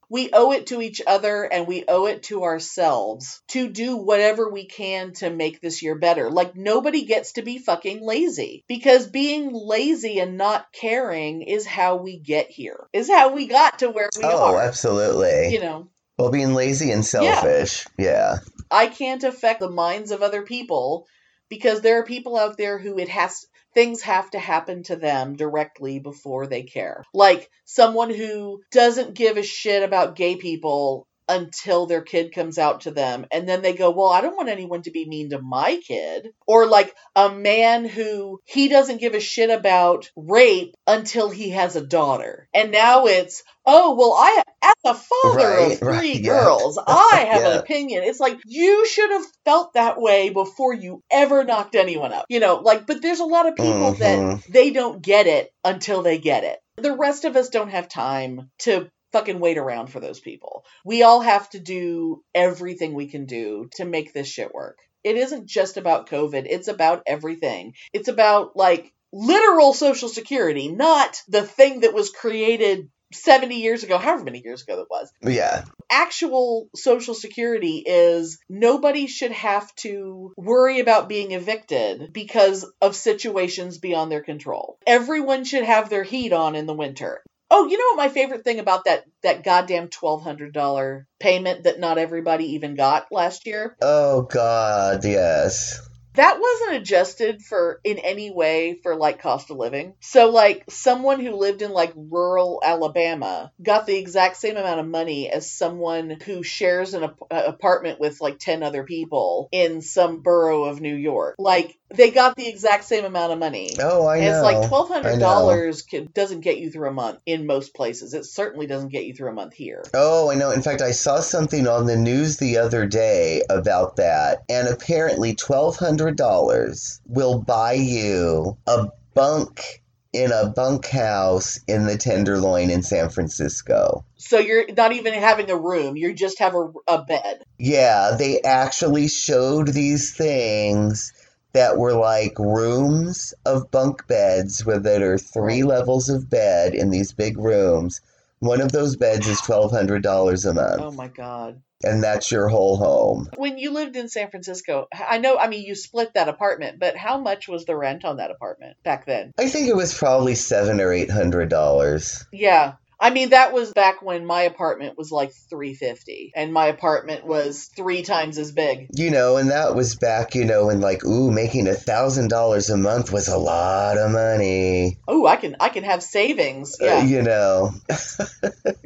We 0.09 0.29
owe 0.31 0.51
it 0.51 0.67
to 0.67 0.81
each 0.81 1.01
other 1.05 1.43
and 1.43 1.67
we 1.67 1.85
owe 1.87 2.05
it 2.05 2.23
to 2.23 2.43
ourselves 2.43 3.41
to 3.49 3.67
do 3.67 3.97
whatever 3.97 4.49
we 4.49 4.65
can 4.65 5.13
to 5.13 5.29
make 5.29 5.61
this 5.61 5.81
year 5.81 5.95
better. 5.95 6.29
Like, 6.29 6.55
nobody 6.55 7.05
gets 7.05 7.33
to 7.33 7.41
be 7.41 7.57
fucking 7.57 8.05
lazy 8.05 8.63
because 8.67 9.07
being 9.07 9.51
lazy 9.53 10.19
and 10.19 10.37
not 10.37 10.67
caring 10.73 11.41
is 11.41 11.65
how 11.65 11.97
we 11.97 12.19
get 12.19 12.49
here, 12.49 12.87
is 12.93 13.09
how 13.09 13.33
we 13.33 13.47
got 13.47 13.79
to 13.79 13.89
where 13.89 14.09
we 14.17 14.23
oh, 14.23 14.29
are. 14.29 14.55
Oh, 14.55 14.59
absolutely. 14.59 15.53
You 15.53 15.61
know, 15.61 15.89
well, 16.17 16.31
being 16.31 16.53
lazy 16.53 16.91
and 16.91 17.05
selfish. 17.05 17.85
Yeah. 17.97 18.37
I 18.71 18.87
can't 18.87 19.23
affect 19.23 19.59
the 19.59 19.69
minds 19.69 20.11
of 20.11 20.21
other 20.21 20.43
people 20.43 21.07
because 21.49 21.81
there 21.81 21.99
are 21.99 22.05
people 22.05 22.37
out 22.37 22.57
there 22.57 22.79
who 22.79 22.97
it 22.97 23.09
has 23.09 23.45
things 23.75 24.01
have 24.01 24.31
to 24.31 24.39
happen 24.39 24.83
to 24.83 24.95
them 24.95 25.35
directly 25.35 25.99
before 25.99 26.47
they 26.47 26.63
care. 26.63 27.03
Like 27.13 27.49
someone 27.65 28.09
who 28.09 28.61
doesn't 28.71 29.13
give 29.13 29.37
a 29.37 29.43
shit 29.43 29.83
about 29.83 30.15
gay 30.15 30.37
people 30.37 31.05
until 31.27 31.85
their 31.85 32.01
kid 32.01 32.33
comes 32.33 32.57
out 32.57 32.81
to 32.81 32.91
them 32.91 33.25
and 33.31 33.47
then 33.47 33.61
they 33.61 33.73
go, 33.73 33.89
"Well, 33.91 34.09
I 34.09 34.21
don't 34.21 34.35
want 34.37 34.49
anyone 34.49 34.81
to 34.83 34.91
be 34.91 35.05
mean 35.07 35.29
to 35.31 35.41
my 35.41 35.79
kid." 35.87 36.29
Or 36.47 36.65
like 36.67 36.93
a 37.15 37.29
man 37.29 37.85
who 37.85 38.39
he 38.45 38.67
doesn't 38.67 38.99
give 39.01 39.13
a 39.15 39.19
shit 39.19 39.49
about 39.49 40.09
rape 40.15 40.75
until 40.87 41.29
he 41.29 41.49
has 41.51 41.75
a 41.75 41.85
daughter. 41.85 42.47
And 42.53 42.71
now 42.71 43.05
it's, 43.07 43.43
"Oh, 43.65 43.95
well, 43.95 44.13
I 44.13 44.43
as 44.63 44.73
a 44.85 44.93
father 44.93 45.37
Right, 45.37 45.71
of 45.73 45.79
three 45.79 45.87
right, 45.89 46.21
yeah. 46.21 46.31
girls, 46.43 46.79
I 46.85 47.25
have 47.31 47.43
an 47.45 47.59
opinion." 47.59 48.03
It's 48.03 48.19
like 48.19 48.37
you 48.45 48.85
should 48.87 49.09
have 49.11 49.25
felt 49.45 49.73
that 49.73 49.99
way 49.99 50.29
before 50.29 50.73
you 50.73 51.01
ever 51.09 51.43
knocked 51.43 51.75
anyone 51.75 52.13
up. 52.13 52.25
You 52.29 52.39
know, 52.39 52.55
like 52.57 52.85
but 52.85 53.01
there's 53.01 53.19
a 53.19 53.25
lot 53.25 53.47
of 53.47 53.55
people 53.55 53.93
that 53.93 54.17
Mhm. 54.19 54.43
they 54.51 54.69
don't 54.71 55.01
get 55.01 55.27
it 55.27 55.49
until 55.63 56.01
they 56.01 56.17
get 56.17 56.43
it. 56.43 56.59
The 56.77 56.95
rest 56.95 57.23
of 57.25 57.35
us 57.37 57.49
don't 57.49 57.69
have 57.69 57.87
time 57.87 58.51
to 58.59 58.89
fucking 59.15 59.39
wait 59.39 59.57
around 59.57 59.87
for 59.87 60.01
those 60.01 60.19
people. 60.19 60.65
We 60.83 61.03
all 61.03 61.21
have 61.21 61.49
to 61.51 61.59
do 61.59 62.21
everything 62.33 62.93
we 62.93 63.07
can 63.07 63.25
do 63.25 63.69
to 63.77 63.85
make 63.85 64.11
this 64.13 64.27
shit 64.27 64.53
work. 64.53 64.77
It 65.05 65.15
isn't 65.15 65.47
just 65.47 65.77
about 65.77 66.09
COVID, 66.09 66.45
it's 66.49 66.67
about 66.67 67.03
everything. 67.07 67.75
It's 67.93 68.09
about 68.09 68.57
like 68.57 68.91
literal 69.13 69.73
social 69.73 70.09
security, 70.09 70.67
not 70.67 71.15
the 71.29 71.43
thing 71.43 71.81
that 71.81 71.93
was 71.93 72.09
created 72.09 72.89
70 73.13 73.55
years 73.55 73.83
ago, 73.83 73.97
however 73.97 74.25
many 74.25 74.41
years 74.43 74.63
ago 74.63 74.75
that 74.77 74.87
was 74.89 75.09
Yeah. 75.21 75.63
actual 75.89 76.67
social 76.75 77.13
security 77.13 77.83
is 77.85 78.39
nobody 78.49 79.07
should 79.07 79.31
have 79.31 79.73
to 79.75 80.33
worry 80.35 80.79
about 80.81 81.07
being 81.07 81.31
evicted 81.31 82.11
because 82.11 82.69
of 82.81 82.95
situations 82.97 83.77
beyond 83.77 84.11
their 84.11 84.23
control. 84.23 84.77
Everyone 84.85 85.45
should 85.45 85.63
have 85.63 85.89
their 85.89 86.03
heat 86.03 86.33
on 86.33 86.55
in 86.55 86.65
the 86.65 86.73
winter. 86.73 87.21
Oh, 87.57 87.67
you 87.67 87.77
know 87.77 87.85
what 87.95 88.07
my 88.07 88.09
favorite 88.09 88.43
thing 88.43 88.59
about 88.59 88.83
that 88.83 89.05
that 89.23 89.45
goddamn 89.45 89.87
$1200 89.87 91.05
payment 91.21 91.63
that 91.63 91.79
not 91.79 91.97
everybody 91.97 92.55
even 92.55 92.75
got 92.75 93.07
last 93.13 93.47
year? 93.47 93.77
Oh, 93.81 94.23
God, 94.23 95.05
yes. 95.05 95.79
that 96.15 96.37
wasn't 96.39 96.81
adjusted 96.81 97.41
for 97.41 97.79
in 97.85 97.97
any 97.99 98.29
way 98.29 98.77
for 98.83 98.95
like 98.97 99.21
cost 99.21 99.51
of 99.51 99.57
living. 99.57 99.93
So 100.01 100.29
like 100.31 100.65
someone 100.69 101.19
who 101.21 101.31
lived 101.31 101.61
in 101.61 101.71
like 101.71 101.93
rural 101.95 102.61
Alabama 102.63 103.51
got 103.61 103.85
the 103.85 103.97
exact 103.97 104.35
same 104.37 104.57
amount 104.57 104.81
of 104.81 104.87
money 104.87 105.29
as 105.29 105.49
someone 105.51 106.17
who 106.25 106.43
shares 106.43 106.93
an 106.93 107.03
ap- 107.05 107.19
uh, 107.31 107.43
apartment 107.45 108.01
with 108.01 108.19
like 108.19 108.37
10 108.39 108.63
other 108.63 108.83
people 108.83 109.47
in 109.53 109.81
some 109.81 110.21
borough 110.21 110.65
of 110.65 110.81
New 110.81 110.95
York. 110.95 111.35
Like 111.37 111.77
they 111.89 112.11
got 112.11 112.35
the 112.35 112.47
exact 112.47 112.83
same 112.85 113.05
amount 113.05 113.31
of 113.31 113.39
money. 113.39 113.69
Oh, 113.79 114.07
I 114.07 114.19
know. 114.19 114.27
it's 114.27 114.43
like 114.43 114.67
twelve 114.67 114.89
hundred 114.89 115.19
dollars 115.19 115.83
doesn't 116.13 116.41
get 116.41 116.57
you 116.57 116.71
through 116.71 116.89
a 116.89 116.93
month 116.93 117.19
in 117.25 117.45
most 117.45 117.73
places. 117.73 118.13
It 118.13 118.25
certainly 118.25 118.67
doesn't 118.67 118.89
get 118.89 119.05
you 119.05 119.13
through 119.13 119.29
a 119.29 119.33
month 119.33 119.53
here. 119.53 119.83
Oh, 119.93 120.31
I 120.31 120.35
know. 120.35 120.51
In 120.51 120.61
fact, 120.61 120.81
I 120.81 120.91
saw 120.91 121.19
something 121.19 121.67
on 121.67 121.85
the 121.85 121.95
news 121.95 122.37
the 122.37 122.57
other 122.57 122.85
day 122.85 123.43
about 123.49 123.97
that, 123.97 124.43
and 124.49 124.67
apparently 124.67 125.35
$1,200 125.35 126.99
will 127.07 127.39
buy 127.39 127.73
you 127.73 128.57
a 128.67 128.87
bunk 129.13 129.81
in 130.15 130.31
a 130.31 130.47
bunkhouse 130.47 131.59
in 131.67 131.85
the 131.85 131.97
Tenderloin 131.97 132.69
in 132.69 132.81
San 132.81 133.09
Francisco. 133.09 134.05
So 134.15 134.39
you're 134.39 134.65
not 134.73 134.93
even 134.93 135.13
having 135.13 135.51
a 135.51 135.57
room; 135.57 135.97
you 135.97 136.13
just 136.13 136.39
have 136.39 136.55
a, 136.55 136.71
a 136.87 137.03
bed. 137.03 137.43
Yeah, 137.59 138.15
they 138.17 138.41
actually 138.41 139.09
showed 139.09 139.67
these 139.67 140.15
things 140.15 141.11
that 141.55 141.77
were 141.77 141.93
like 141.93 142.37
rooms 142.37 143.33
of 143.45 143.71
bunk 143.71 144.05
beds 144.07 144.65
where 144.65 144.77
there 144.79 145.13
are 145.13 145.17
three 145.17 145.63
levels 145.63 146.09
of 146.09 146.29
bed 146.29 146.75
in 146.75 146.89
these 146.89 147.13
big 147.13 147.37
rooms. 147.37 148.01
One 148.39 148.61
of 148.61 148.71
those 148.73 148.97
beds 148.97 149.27
is 149.27 149.39
$1,200 149.41 150.49
a 150.49 150.53
month, 150.53 150.81
Oh 150.81 150.91
my 150.91 151.07
god. 151.07 151.61
and 151.83 152.03
that's 152.03 152.29
your 152.31 152.49
whole 152.49 152.75
home. 152.77 153.29
when 153.37 153.57
you 153.57 153.71
lived 153.71 153.95
in 153.95 154.09
San 154.09 154.29
Francisco, 154.29 154.87
I 154.93 155.17
know, 155.17 155.37
I 155.37 155.47
mean, 155.47 155.63
you 155.63 155.75
split 155.75 156.13
that 156.13 156.27
apartment, 156.27 156.77
but 156.79 156.97
how 156.97 157.17
much 157.19 157.47
was 157.47 157.63
the 157.65 157.75
rent 157.77 158.03
on 158.05 158.17
that 158.17 158.31
apartment 158.31 158.75
back 158.83 159.05
then? 159.05 159.31
I 159.39 159.47
think 159.47 159.69
it 159.69 159.75
was 159.75 159.97
probably 159.97 160.35
seven 160.35 160.81
or 160.81 160.91
eight 160.91 161.09
hundred 161.09 161.49
dollars. 161.49 162.25
Yeah. 162.33 162.73
I 162.99 163.09
mean, 163.09 163.29
that 163.31 163.51
was 163.53 163.73
back 163.73 164.01
when 164.01 164.25
my 164.25 164.43
apartment 164.43 164.97
was 164.97 165.11
like 165.11 165.31
350 165.49 166.31
and 166.35 166.53
my 166.53 166.67
apartment 166.67 167.25
was 167.25 167.69
three 167.75 168.03
times 168.03 168.37
as 168.37 168.51
big. 168.51 168.87
You 168.93 169.11
know, 169.11 169.37
and 169.37 169.51
that 169.51 169.75
was 169.75 169.95
back, 169.95 170.33
you 170.35 170.45
know, 170.45 170.67
when 170.67 170.79
like, 170.81 171.03
ooh, 171.05 171.31
making 171.31 171.67
a 171.67 171.73
thousand 171.73 172.29
dollars 172.29 172.69
a 172.69 172.77
month 172.77 173.11
was 173.11 173.27
a 173.27 173.37
lot 173.37 173.97
of 173.97 174.11
money. 174.11 174.97
Oh, 175.07 175.25
I 175.25 175.35
can 175.35 175.55
I 175.59 175.69
can 175.69 175.83
have 175.83 176.01
savings. 176.03 176.79
Uh, 176.81 176.85
Yeah. 176.85 177.03
you 177.05 177.21
know. 177.21 177.71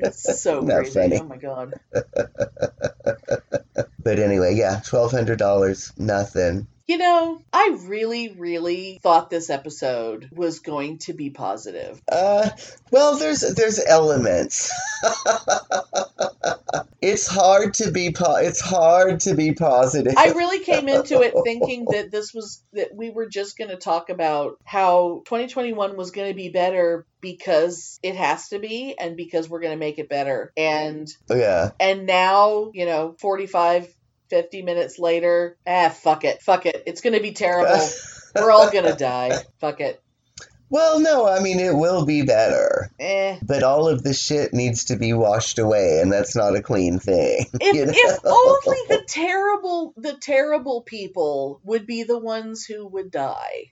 It's 0.01 0.41
so 0.41 0.61
Not 0.61 0.75
crazy. 0.75 0.93
funny. 0.99 1.17
Oh 1.17 1.23
my 1.23 1.37
god. 1.37 1.73
But 4.01 4.19
anyway, 4.19 4.55
yeah, 4.55 4.79
twelve 4.83 5.11
hundred 5.11 5.39
dollars, 5.39 5.91
nothing. 5.97 6.67
You 6.89 6.97
know, 6.97 7.39
I 7.53 7.77
really 7.81 8.29
really 8.29 8.99
thought 9.03 9.29
this 9.29 9.51
episode 9.51 10.27
was 10.33 10.57
going 10.57 10.97
to 10.99 11.13
be 11.13 11.29
positive. 11.29 12.01
Uh, 12.11 12.49
well, 12.89 13.15
there's 13.19 13.41
there's 13.41 13.79
elements. 13.85 14.71
It's 17.01 17.27
hard 17.27 17.75
to 17.75 17.91
be 17.91 18.11
po- 18.11 18.35
it's 18.35 18.59
hard 18.59 19.21
to 19.21 19.33
be 19.33 19.53
positive. 19.53 20.15
I 20.17 20.31
really 20.31 20.63
came 20.63 20.89
into 20.89 21.21
it 21.21 21.33
thinking 21.45 21.85
that 21.91 22.11
this 22.11 22.33
was 22.33 22.61
that 22.73 22.93
we 22.93 23.09
were 23.09 23.27
just 23.27 23.57
going 23.57 23.69
to 23.69 23.77
talk 23.77 24.09
about 24.09 24.57
how 24.65 25.21
2021 25.25 25.95
was 25.95 26.11
going 26.11 26.27
to 26.27 26.35
be 26.35 26.49
better 26.49 27.05
because 27.21 27.99
it 28.03 28.15
has 28.15 28.49
to 28.49 28.59
be 28.59 28.97
and 28.99 29.15
because 29.15 29.49
we're 29.49 29.61
going 29.61 29.73
to 29.73 29.79
make 29.79 29.97
it 29.97 30.09
better. 30.09 30.51
And 30.57 31.07
yeah. 31.29 31.71
and 31.79 32.05
now, 32.05 32.71
you 32.73 32.85
know, 32.85 33.15
45 33.19 33.87
50 34.29 34.61
minutes 34.61 34.99
later, 34.99 35.57
ah 35.67 35.89
fuck 35.89 36.23
it. 36.23 36.41
Fuck 36.41 36.65
it. 36.65 36.83
It's 36.85 37.01
going 37.01 37.13
to 37.13 37.21
be 37.21 37.31
terrible. 37.31 37.87
we're 38.35 38.51
all 38.51 38.71
going 38.71 38.85
to 38.85 38.95
die. 38.95 39.37
Fuck 39.59 39.81
it. 39.81 40.01
Well, 40.71 40.99
no, 40.99 41.27
I 41.27 41.39
mean 41.39 41.59
it 41.59 41.73
will 41.73 42.05
be 42.05 42.21
better. 42.21 42.91
Eh. 42.99 43.39
But 43.41 43.63
all 43.63 43.87
of 43.87 44.03
the 44.03 44.13
shit 44.13 44.53
needs 44.53 44.85
to 44.85 44.97
be 44.97 45.13
washed 45.13 45.57
away, 45.57 45.99
and 45.99 46.11
that's 46.11 46.35
not 46.35 46.55
a 46.55 46.61
clean 46.61 46.99
thing. 46.99 47.45
If, 47.59 47.75
you 47.75 47.85
know? 47.85 47.93
if 47.95 48.19
only 48.23 48.77
the 48.87 49.03
terrible 49.07 49.93
the 49.97 50.13
terrible 50.13 50.81
people 50.83 51.59
would 51.63 51.87
be 51.87 52.03
the 52.03 52.19
ones 52.19 52.65
who 52.65 52.87
would 52.87 53.09
die. 53.09 53.71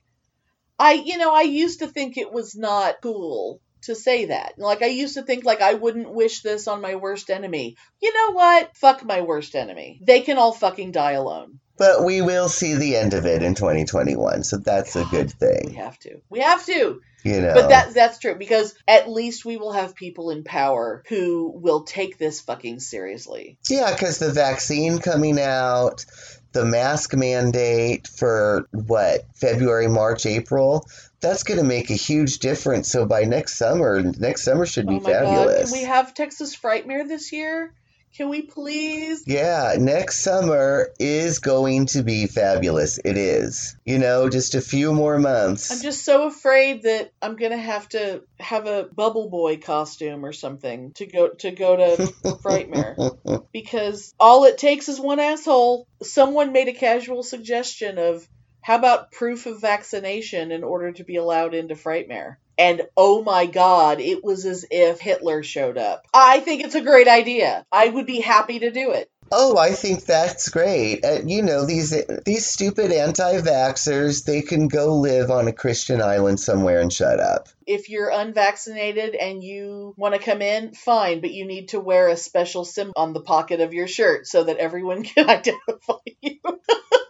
I 0.78 0.94
you 0.94 1.18
know, 1.18 1.32
I 1.32 1.42
used 1.42 1.80
to 1.80 1.86
think 1.86 2.16
it 2.16 2.32
was 2.32 2.56
not 2.56 2.96
cool 3.00 3.60
to 3.82 3.94
say 3.94 4.26
that. 4.26 4.54
Like 4.58 4.82
I 4.82 4.86
used 4.86 5.14
to 5.14 5.22
think 5.22 5.44
like 5.44 5.60
I 5.60 5.74
wouldn't 5.74 6.12
wish 6.12 6.42
this 6.42 6.68
on 6.68 6.80
my 6.80 6.96
worst 6.96 7.30
enemy. 7.30 7.76
You 8.00 8.12
know 8.12 8.34
what? 8.34 8.76
Fuck 8.76 9.04
my 9.04 9.20
worst 9.22 9.54
enemy. 9.54 10.00
They 10.02 10.20
can 10.20 10.38
all 10.38 10.52
fucking 10.52 10.92
die 10.92 11.12
alone. 11.12 11.60
But 11.78 12.04
we 12.04 12.22
will 12.22 12.48
see 12.48 12.74
the 12.74 12.96
end 12.96 13.14
of 13.14 13.24
it 13.24 13.40
in 13.40 13.54
2021, 13.54 14.42
so 14.42 14.56
that's 14.56 14.96
a 14.96 15.04
good 15.04 15.30
thing. 15.30 15.66
We 15.66 15.74
have 15.74 15.98
to. 16.00 16.20
We 16.28 16.40
have 16.40 16.66
to. 16.66 17.00
You 17.24 17.40
know. 17.40 17.54
But 17.54 17.68
that 17.68 17.94
that's 17.94 18.18
true 18.18 18.36
because 18.36 18.74
at 18.86 19.08
least 19.08 19.44
we 19.44 19.56
will 19.56 19.72
have 19.72 19.94
people 19.94 20.30
in 20.30 20.44
power 20.44 21.02
who 21.08 21.52
will 21.54 21.82
take 21.82 22.16
this 22.16 22.40
fucking 22.40 22.80
seriously. 22.80 23.58
Yeah, 23.68 23.92
because 23.92 24.18
the 24.18 24.32
vaccine 24.32 24.98
coming 24.98 25.38
out, 25.40 26.04
the 26.52 26.64
mask 26.64 27.14
mandate 27.14 28.08
for 28.08 28.68
what, 28.72 29.24
February, 29.34 29.88
March, 29.88 30.26
April, 30.26 30.86
that's 31.20 31.42
going 31.42 31.58
to 31.58 31.64
make 31.64 31.90
a 31.90 31.94
huge 31.94 32.38
difference. 32.38 32.90
So 32.90 33.06
by 33.06 33.24
next 33.24 33.56
summer, 33.56 34.02
next 34.02 34.44
summer 34.44 34.66
should 34.66 34.86
be 34.86 34.96
oh 34.96 35.00
my 35.00 35.10
god, 35.10 35.24
fabulous. 35.24 35.70
can 35.70 35.80
we 35.80 35.84
have 35.84 36.14
Texas 36.14 36.56
Frightmare 36.56 37.06
this 37.06 37.32
year? 37.32 37.72
Can 38.16 38.28
we 38.28 38.42
please? 38.42 39.24
yeah, 39.26 39.74
next 39.78 40.20
summer 40.20 40.90
is 40.98 41.38
going 41.38 41.86
to 41.86 42.02
be 42.02 42.26
fabulous. 42.26 42.98
It 43.04 43.16
is. 43.16 43.76
You 43.84 43.98
know, 43.98 44.28
just 44.28 44.54
a 44.54 44.60
few 44.60 44.92
more 44.92 45.18
months. 45.18 45.70
I'm 45.70 45.82
just 45.82 46.04
so 46.04 46.26
afraid 46.26 46.82
that 46.82 47.12
I'm 47.22 47.36
gonna 47.36 47.56
have 47.56 47.88
to 47.90 48.22
have 48.40 48.66
a 48.66 48.84
Bubble 48.84 49.30
Boy 49.30 49.58
costume 49.58 50.24
or 50.24 50.32
something 50.32 50.92
to 50.92 51.06
go 51.06 51.28
to 51.28 51.50
go 51.50 51.76
to 51.76 51.96
Frightmare 52.42 53.44
because 53.52 54.14
all 54.18 54.44
it 54.44 54.58
takes 54.58 54.88
is 54.88 55.00
one 55.00 55.20
asshole. 55.20 55.86
Someone 56.02 56.52
made 56.52 56.68
a 56.68 56.72
casual 56.72 57.22
suggestion 57.22 57.98
of 57.98 58.26
how 58.68 58.76
about 58.76 59.12
proof 59.12 59.46
of 59.46 59.62
vaccination 59.62 60.52
in 60.52 60.62
order 60.62 60.92
to 60.92 61.02
be 61.02 61.16
allowed 61.16 61.54
into 61.54 61.74
Frightmare. 61.74 62.36
And 62.58 62.82
oh 62.98 63.22
my 63.22 63.46
god, 63.46 63.98
it 63.98 64.22
was 64.22 64.44
as 64.44 64.66
if 64.70 65.00
Hitler 65.00 65.42
showed 65.42 65.78
up. 65.78 66.04
I 66.12 66.40
think 66.40 66.62
it's 66.62 66.74
a 66.74 66.82
great 66.82 67.08
idea. 67.08 67.64
I 67.72 67.88
would 67.88 68.04
be 68.04 68.20
happy 68.20 68.58
to 68.58 68.70
do 68.70 68.90
it. 68.90 69.10
Oh, 69.32 69.56
I 69.56 69.70
think 69.70 70.04
that's 70.04 70.50
great. 70.50 71.02
Uh, 71.02 71.20
you 71.24 71.42
know, 71.42 71.64
these 71.64 71.94
these 72.26 72.44
stupid 72.44 72.92
anti-vaxxers, 72.92 74.26
they 74.26 74.42
can 74.42 74.68
go 74.68 74.96
live 74.96 75.30
on 75.30 75.48
a 75.48 75.52
Christian 75.54 76.02
island 76.02 76.38
somewhere 76.38 76.80
and 76.80 76.92
shut 76.92 77.20
up. 77.20 77.48
if 77.66 77.88
you're 77.88 78.10
unvaccinated 78.10 79.14
and 79.14 79.44
you 79.44 79.94
want 79.96 80.14
to 80.14 80.20
come 80.20 80.42
in, 80.42 80.72
fine, 80.74 81.20
but 81.22 81.32
you 81.32 81.46
need 81.46 81.68
to 81.68 81.80
wear 81.80 82.08
a 82.08 82.16
special 82.16 82.66
symbol 82.66 82.94
on 82.96 83.12
the 83.14 83.20
pocket 83.20 83.60
of 83.60 83.72
your 83.72 83.86
shirt 83.86 84.26
so 84.26 84.44
that 84.44 84.58
everyone 84.58 85.02
can 85.04 85.28
identify 85.28 86.04
you. 86.20 86.38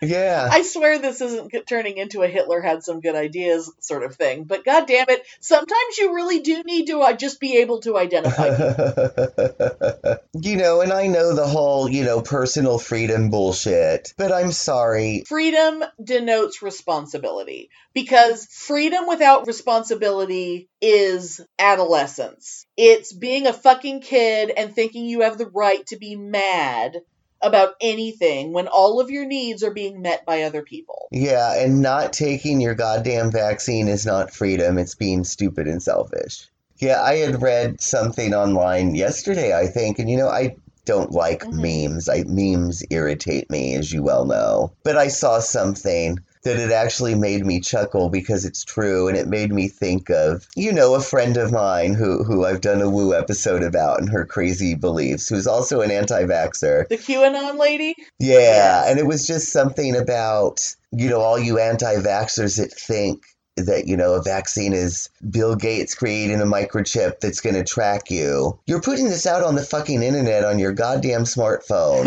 Yeah. 0.00 0.48
I 0.50 0.62
swear 0.62 0.98
this 0.98 1.20
isn't 1.20 1.52
turning 1.66 1.98
into 1.98 2.22
a 2.22 2.28
Hitler 2.28 2.60
had 2.60 2.84
some 2.84 3.00
good 3.00 3.16
ideas 3.16 3.72
sort 3.80 4.04
of 4.04 4.14
thing, 4.14 4.44
but 4.44 4.64
god 4.64 4.86
damn 4.86 5.08
it, 5.08 5.26
sometimes 5.40 5.98
you 5.98 6.14
really 6.14 6.40
do 6.40 6.62
need 6.62 6.86
to 6.86 7.00
uh, 7.00 7.12
just 7.14 7.40
be 7.40 7.58
able 7.58 7.80
to 7.80 7.96
identify 7.96 8.46
you 10.34 10.56
know, 10.56 10.80
and 10.80 10.92
I 10.92 11.08
know 11.08 11.34
the 11.34 11.46
whole, 11.46 11.88
you 11.88 12.04
know, 12.04 12.20
personal 12.20 12.78
freedom 12.78 13.30
bullshit, 13.30 14.14
but 14.16 14.32
I'm 14.32 14.52
sorry. 14.52 15.24
freedom 15.26 15.82
denotes 16.02 16.62
responsibility 16.62 17.70
because 17.92 18.46
freedom 18.46 19.06
without 19.08 19.46
responsibility 19.46 20.68
is 20.80 21.40
adolescence. 21.58 22.66
It's 22.76 23.12
being 23.12 23.46
a 23.46 23.52
fucking 23.52 24.02
kid 24.02 24.50
and 24.56 24.72
thinking 24.74 25.06
you 25.06 25.22
have 25.22 25.38
the 25.38 25.50
right 25.52 25.84
to 25.88 25.96
be 25.96 26.14
mad 26.14 26.98
about 27.42 27.74
anything 27.80 28.52
when 28.52 28.68
all 28.68 29.00
of 29.00 29.10
your 29.10 29.26
needs 29.26 29.62
are 29.62 29.72
being 29.72 30.02
met 30.02 30.26
by 30.26 30.42
other 30.42 30.62
people. 30.62 31.08
Yeah, 31.10 31.54
and 31.62 31.80
not 31.80 32.12
taking 32.12 32.60
your 32.60 32.74
goddamn 32.74 33.30
vaccine 33.30 33.88
is 33.88 34.04
not 34.04 34.30
freedom, 34.32 34.78
it's 34.78 34.94
being 34.94 35.24
stupid 35.24 35.66
and 35.66 35.82
selfish. 35.82 36.48
Yeah, 36.78 37.02
I 37.02 37.16
had 37.16 37.42
read 37.42 37.80
something 37.80 38.34
online 38.34 38.94
yesterday, 38.94 39.56
I 39.56 39.66
think, 39.66 39.98
and 39.98 40.08
you 40.08 40.16
know, 40.16 40.28
I 40.28 40.56
don't 40.84 41.12
like 41.12 41.44
Mhm. 41.44 41.88
memes. 41.90 42.08
I 42.08 42.24
memes 42.26 42.82
irritate 42.90 43.50
me, 43.50 43.74
as 43.74 43.92
you 43.92 44.02
well 44.02 44.24
know. 44.24 44.72
But 44.84 44.96
I 44.96 45.08
saw 45.08 45.38
something 45.40 46.18
that 46.48 46.58
it 46.58 46.72
actually 46.72 47.14
made 47.14 47.44
me 47.46 47.60
chuckle 47.60 48.08
because 48.08 48.44
it's 48.44 48.64
true 48.64 49.06
and 49.08 49.16
it 49.16 49.28
made 49.28 49.52
me 49.52 49.68
think 49.68 50.10
of 50.10 50.46
you 50.56 50.72
know 50.72 50.94
a 50.94 51.00
friend 51.00 51.36
of 51.36 51.52
mine 51.52 51.94
who 51.94 52.24
who 52.24 52.44
I've 52.44 52.60
done 52.60 52.80
a 52.82 52.88
woo 52.90 53.14
episode 53.14 53.62
about 53.62 54.00
and 54.00 54.08
her 54.08 54.24
crazy 54.24 54.74
beliefs 54.74 55.28
who's 55.28 55.46
also 55.46 55.80
an 55.82 55.90
anti-vaxer 55.90 56.88
The 56.88 56.96
QAnon 56.96 57.58
lady? 57.58 57.94
yeah, 58.18 58.84
and 58.86 58.98
it 58.98 59.06
was 59.06 59.26
just 59.26 59.52
something 59.52 59.94
about, 59.96 60.74
you 60.92 61.08
know, 61.08 61.20
all 61.20 61.38
you 61.38 61.58
anti 61.58 61.96
vaxxers 61.96 62.56
that 62.58 62.72
think 62.72 63.24
that, 63.56 63.86
you 63.86 63.96
know, 63.96 64.14
a 64.14 64.22
vaccine 64.22 64.72
is 64.72 65.08
Bill 65.30 65.56
Gates 65.56 65.94
creating 65.94 66.40
a 66.40 66.44
microchip 66.44 67.20
that's 67.20 67.40
going 67.40 67.56
to 67.56 67.64
track 67.64 68.10
you. 68.10 68.58
You're 68.66 68.80
putting 68.80 69.08
this 69.08 69.26
out 69.26 69.42
on 69.42 69.56
the 69.56 69.62
fucking 69.64 70.02
internet 70.02 70.44
on 70.44 70.58
your 70.58 70.72
goddamn 70.72 71.24
smartphone 71.24 72.04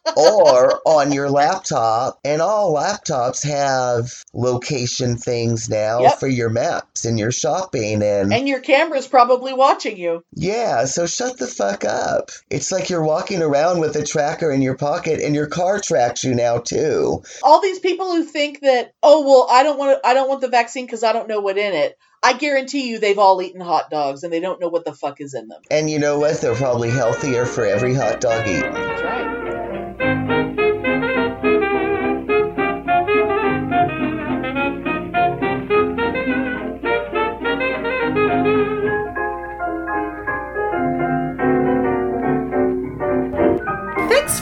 or 0.15 0.81
on 0.85 1.11
your 1.11 1.29
laptop. 1.29 2.19
And 2.25 2.41
all 2.41 2.73
laptops 2.75 3.43
have 3.43 4.11
location 4.33 5.17
things 5.17 5.69
now 5.69 6.01
Yep. 6.01 6.19
for 6.19 6.27
your 6.27 6.49
maps 6.49 7.05
and 7.05 7.17
your 7.19 7.31
shopping 7.31 8.01
and 8.03 8.33
and 8.33 8.47
your 8.47 8.59
camera's 8.59 9.07
probably 9.07 9.53
watching 9.53 9.97
you. 9.97 10.23
yeah, 10.33 10.85
so 10.85 11.05
shut 11.05 11.37
the 11.37 11.47
fuck 11.47 11.83
up. 11.85 12.29
It's 12.49 12.71
like 12.71 12.89
you're 12.89 13.03
walking 13.03 13.41
around 13.41 13.79
with 13.79 13.95
a 13.95 14.03
tracker 14.05 14.51
in 14.51 14.61
your 14.61 14.75
pocket 14.75 15.19
and 15.21 15.35
your 15.35 15.47
car 15.47 15.79
tracks 15.79 16.23
you 16.23 16.33
now 16.35 16.59
too. 16.59 17.23
All 17.43 17.61
these 17.61 17.79
people 17.79 18.11
who 18.15 18.23
think 18.23 18.61
that, 18.61 18.93
oh 19.03 19.25
well, 19.25 19.47
I 19.49 19.63
don't 19.63 19.77
want 19.77 20.01
to, 20.01 20.07
I 20.07 20.13
don't 20.13 20.29
want 20.29 20.41
the 20.41 20.47
vaccine 20.49 20.85
because 20.85 21.03
I 21.03 21.13
don't 21.13 21.27
know 21.27 21.39
what 21.39 21.57
in 21.57 21.73
it. 21.73 21.97
I 22.23 22.33
guarantee 22.33 22.87
you, 22.89 22.99
they've 22.99 23.17
all 23.17 23.41
eaten 23.41 23.61
hot 23.61 23.89
dogs 23.89 24.23
and 24.23 24.31
they 24.31 24.39
don't 24.39 24.61
know 24.61 24.67
what 24.69 24.85
the 24.85 24.93
fuck 24.93 25.19
is 25.21 25.33
in 25.33 25.47
them. 25.47 25.61
And 25.71 25.89
you 25.89 25.97
know 25.97 26.19
what? 26.19 26.39
They're 26.39 26.53
probably 26.55 26.91
healthier 26.91 27.45
for 27.45 27.65
every 27.65 27.95
hot 27.95 28.21
dog 28.21 28.47
eaten. 28.47 28.73
That's 28.73 29.01
right. 29.01 29.40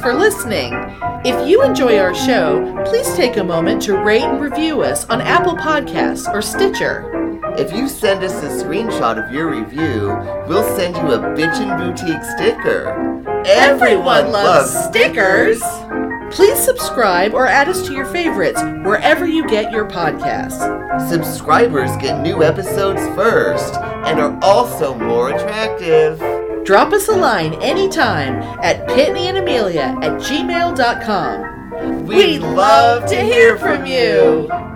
For 0.10 0.16
listening. 0.16 0.74
If 1.24 1.48
you 1.48 1.62
enjoy 1.62 2.00
our 2.00 2.16
show, 2.16 2.84
please 2.88 3.14
take 3.14 3.38
a 3.38 3.44
moment 3.44 3.80
to 3.84 3.96
rate 3.96 4.24
and 4.24 4.42
review 4.42 4.82
us 4.82 5.08
on 5.08 5.22
Apple 5.22 5.56
Podcasts 5.56 6.28
or 6.34 6.42
Stitcher. 6.42 7.06
If 7.60 7.72
you 7.72 7.88
send 7.88 8.24
us 8.24 8.34
a 8.42 8.66
screenshot 8.66 9.24
of 9.24 9.32
your 9.32 9.52
review, 9.52 10.08
we'll 10.48 10.76
send 10.76 10.96
you 10.96 11.14
a 11.14 11.20
Bitchin' 11.20 11.78
Boutique 11.78 12.24
sticker. 12.24 12.90
Everyone 13.46 14.32
loves 14.32 14.76
stickers. 14.86 15.62
Please 16.36 16.58
subscribe 16.58 17.36
or 17.36 17.46
add 17.46 17.70
us 17.70 17.86
to 17.86 17.94
your 17.94 18.06
favorites 18.08 18.64
wherever 18.84 19.28
you 19.28 19.48
get 19.48 19.72
your 19.72 19.88
podcasts. 19.88 21.08
Subscribers 21.08 21.96
get 21.98 22.24
new 22.24 22.44
episodes 22.44 23.02
first 23.16 23.76
and 23.76 24.20
are 24.20 24.40
also 24.42 24.96
more 24.96 25.30
attractive. 25.30 26.20
Drop 26.64 26.94
us 26.94 27.08
a 27.08 27.16
line 27.16 27.54
anytime 27.56 28.36
at 28.64 28.88
pitneyandamelia 28.88 30.04
at 30.04 30.22
gmail.com. 30.22 32.06
We'd 32.06 32.40
love 32.40 33.10
to 33.10 33.16
hear 33.16 33.58
from 33.58 33.86
you. 33.86 34.69